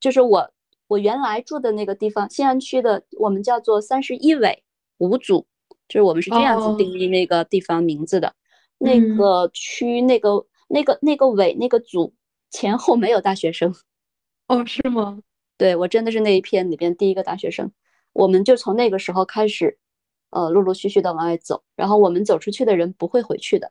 [0.00, 0.50] 就是我
[0.88, 4.62] 我原来住的那个地方，西安区的，我们叫做三十一委
[4.98, 5.46] 五组，
[5.88, 8.34] 就是我们是这样子定义那个地方名字的，
[8.78, 10.46] 那个区那个。
[10.74, 12.14] 那个那个委那个组
[12.48, 13.74] 前后没有大学生，
[14.48, 15.20] 哦，是吗？
[15.58, 17.70] 对我真的是那一片里边第一个大学生，
[18.14, 19.78] 我们就从那个时候开始，
[20.30, 23.70] 呃，陆陆续续的往外走，然后我们走出去的人不会回去的，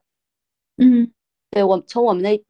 [0.77, 1.11] 嗯，
[1.49, 2.43] 对我从我们那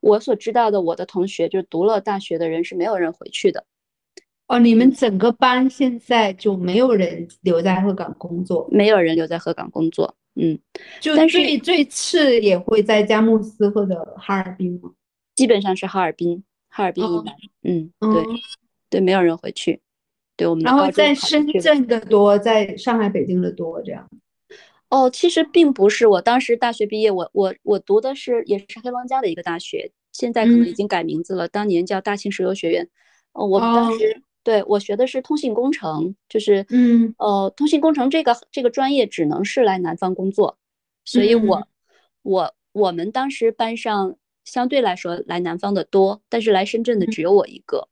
[0.00, 3.64] 我所知道的我的同学，就是读了大学的人是没有人回去的。
[4.46, 10.14] 哦，你们整个班现在就没有人留在鹤岗工作，没有人留在鹤岗工作。
[10.34, 10.58] 嗯，
[11.00, 14.90] 就最最次也会在佳木斯或者哈尔滨吗？
[15.34, 17.34] 基本上是哈尔滨，哈尔滨以南。
[17.62, 18.24] 嗯，对，
[18.90, 19.80] 对，没有人回去。
[20.36, 20.64] 对我们。
[20.64, 24.06] 然后在深圳的多，在上海、北京的多，这样。
[24.94, 26.06] 哦，其实并不是。
[26.06, 32.88] 我当时大学毕业，我我我读的是也是黑龙江的一个大学，现在可能已经改名字了，当年叫大庆石油学院。
[33.32, 34.22] 哦，我们当时。
[34.44, 40.58] 对我学的是通信工程，就是嗯呃，通信工程这个这个专业只能是来南方工作，
[41.02, 41.66] 所以我
[42.20, 47.88] 我我们当时班上相对来说来南方的多，但是来深圳的只有我一个。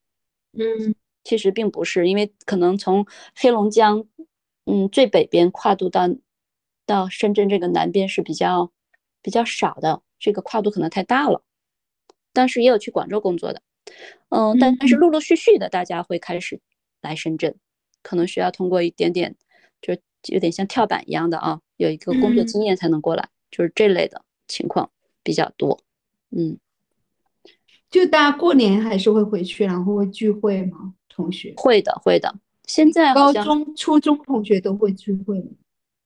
[0.53, 0.94] 嗯，
[1.24, 4.05] 其实并不是，因为可能从黑龙江
[4.66, 6.07] 嗯最北边跨度到
[6.93, 8.71] 到深圳这个南边是比较
[9.23, 11.43] 比较少的，这个跨度可能太大了。
[12.35, 13.63] 当时也有去广州工作的。
[14.29, 16.61] 嗯，但但是陆陆续续的，大家会开始
[17.01, 17.55] 来深圳，
[18.03, 19.35] 可能需要通过一点点，
[19.81, 19.97] 就
[20.27, 24.91] 有点像跳板一样的啊，有一个工作经验才能过来，就是这类的情况
[25.23, 25.81] 比较多。
[26.31, 26.59] 嗯，
[27.91, 30.93] 就大家过年还是会回去，然后会聚会吗？
[31.09, 32.35] 同学会的，会的。
[32.67, 35.51] 现在高中、初中同学都会聚会吗？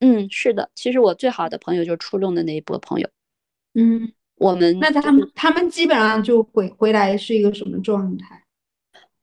[0.01, 0.70] 嗯，是的。
[0.74, 3.09] 其实我最好的朋友就是初中的那一波朋友。
[3.74, 4.12] 嗯。
[4.39, 8.44] 我们那他们他们基本上就回回来是一个什么状态？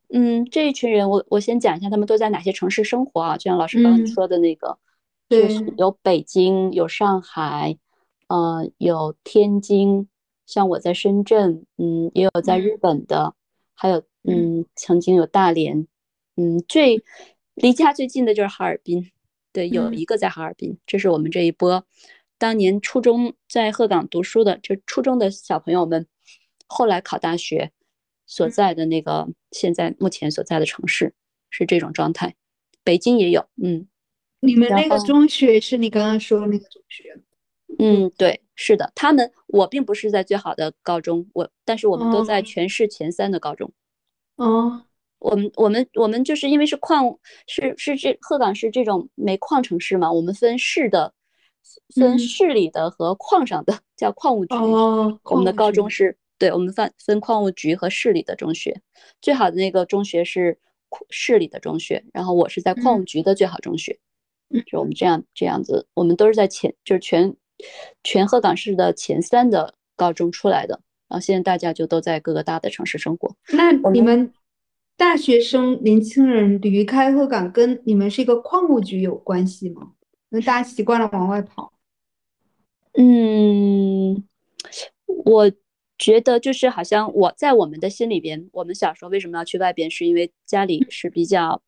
[0.09, 3.37] 嗯，这一群人，我我先讲一下他们都在哪些城市生活啊？
[3.37, 4.75] 就像老师刚刚说的那个，
[5.29, 7.77] 就是有北京，有上海，
[8.27, 10.07] 呃，有天津，
[10.47, 13.35] 像我在深圳，嗯，也有在日本的，
[13.75, 15.85] 还有嗯，曾经有大连，
[16.37, 17.03] 嗯，最
[17.53, 19.11] 离家最近的就是哈尔滨，
[19.53, 21.85] 对，有一个在哈尔滨，这是我们这一波。
[22.39, 26.07] 当年初中在鹤岗读书的，就初中的小朋友们，
[26.67, 27.71] 后来考大学
[28.25, 31.13] 所在的那个，现在目前所在的城市
[31.49, 32.35] 是这种状态。
[32.84, 33.88] 北京也有，嗯。
[34.41, 37.17] 你们那个中学是你刚刚说的那个中学？
[37.80, 38.91] 嗯，对，是的。
[38.93, 43.71] 他们我并不是在最好的高中，我但是我们都在全市前三的高中。
[44.35, 44.85] 哦。
[45.23, 47.17] 我们我们我们就是因为是矿，
[47.47, 51.13] 是是这鹤岗是这种煤矿城市嘛，我们分市的。
[51.95, 58.81] 分市里的和矿上的叫矿务局，我们的高中是对我们分分矿务局和市里的中学，
[59.21, 60.59] 最好的那个中学是
[61.09, 63.97] 市里的中学，然后我是在矿务局的最好中学，
[64.67, 67.33] 就我们这样这样子，我们都是在前就是全
[68.03, 73.33] 全鹤岗市的前三的高中出来的，然后现在大家就都在各个大的城市生活。
[73.53, 73.71] 那。
[73.91, 74.31] 你们
[74.95, 79.93] 大学生年轻人离开鹤岗，跟你们是一个矿务局有关系吗？
[80.29, 81.73] 因为大家习惯了往外跑。
[82.93, 84.23] 嗯，
[85.25, 85.51] 我。
[85.99, 89.89] 觉得就是好像我在我们的心里边，我们小时候为什么要去外边？
[89.89, 91.61] 是因为家里是比较，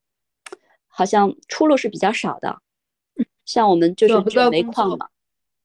[0.88, 2.58] 好像出路是比较少的。
[3.46, 5.08] 像我们就是就煤矿嘛，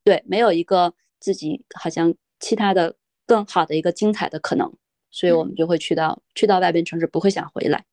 [0.05, 2.95] 对，没有一个自己好像其他的
[3.27, 4.73] 更好的一个精彩的可能，
[5.11, 7.85] 所以我们就会去到去到外边城市，不会想回来。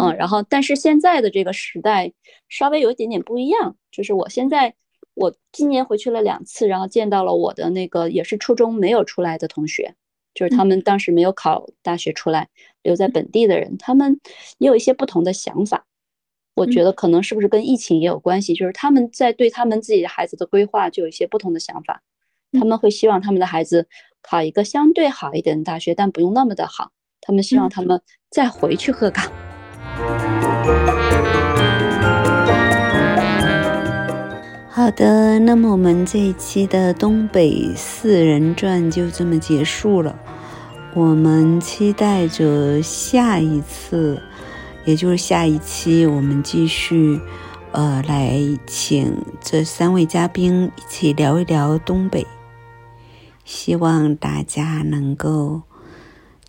[0.00, 2.12] 嗯，然后但是现在的这个时代
[2.48, 4.74] 稍微有一点点不一样，就是我现在
[5.14, 9.94] 我今年回去了两次，然后见到了我的那个也是初中没有出来的同学。
[10.34, 12.48] 就是他们当时没有考大学出来，
[12.82, 14.20] 留在本地的人，他们
[14.58, 15.84] 也有一些不同的想法。
[16.54, 18.54] 我觉得可能是不是跟疫情也有关系？
[18.54, 22.02] 就是他们在对他们自己的孩子的规划就有一些不同的想法。
[22.52, 23.88] 他们会希望他们的孩子
[24.22, 26.90] 考一个相对好一点的大学，但不用那么的好。
[27.20, 28.00] 他们希望他们
[28.30, 29.24] 再回去鹤岗。
[34.70, 40.16] 好的，那么我们这一期的东北四人传就这么结束了。
[40.94, 44.22] 我们期待着下一次，
[44.84, 47.20] 也就是下一期，我们继续，
[47.72, 52.24] 呃，来请这三位嘉宾一起聊一聊东北。
[53.48, 55.62] 希望大家能够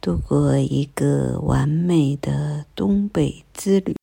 [0.01, 3.98] 度过一个完美的东北之旅。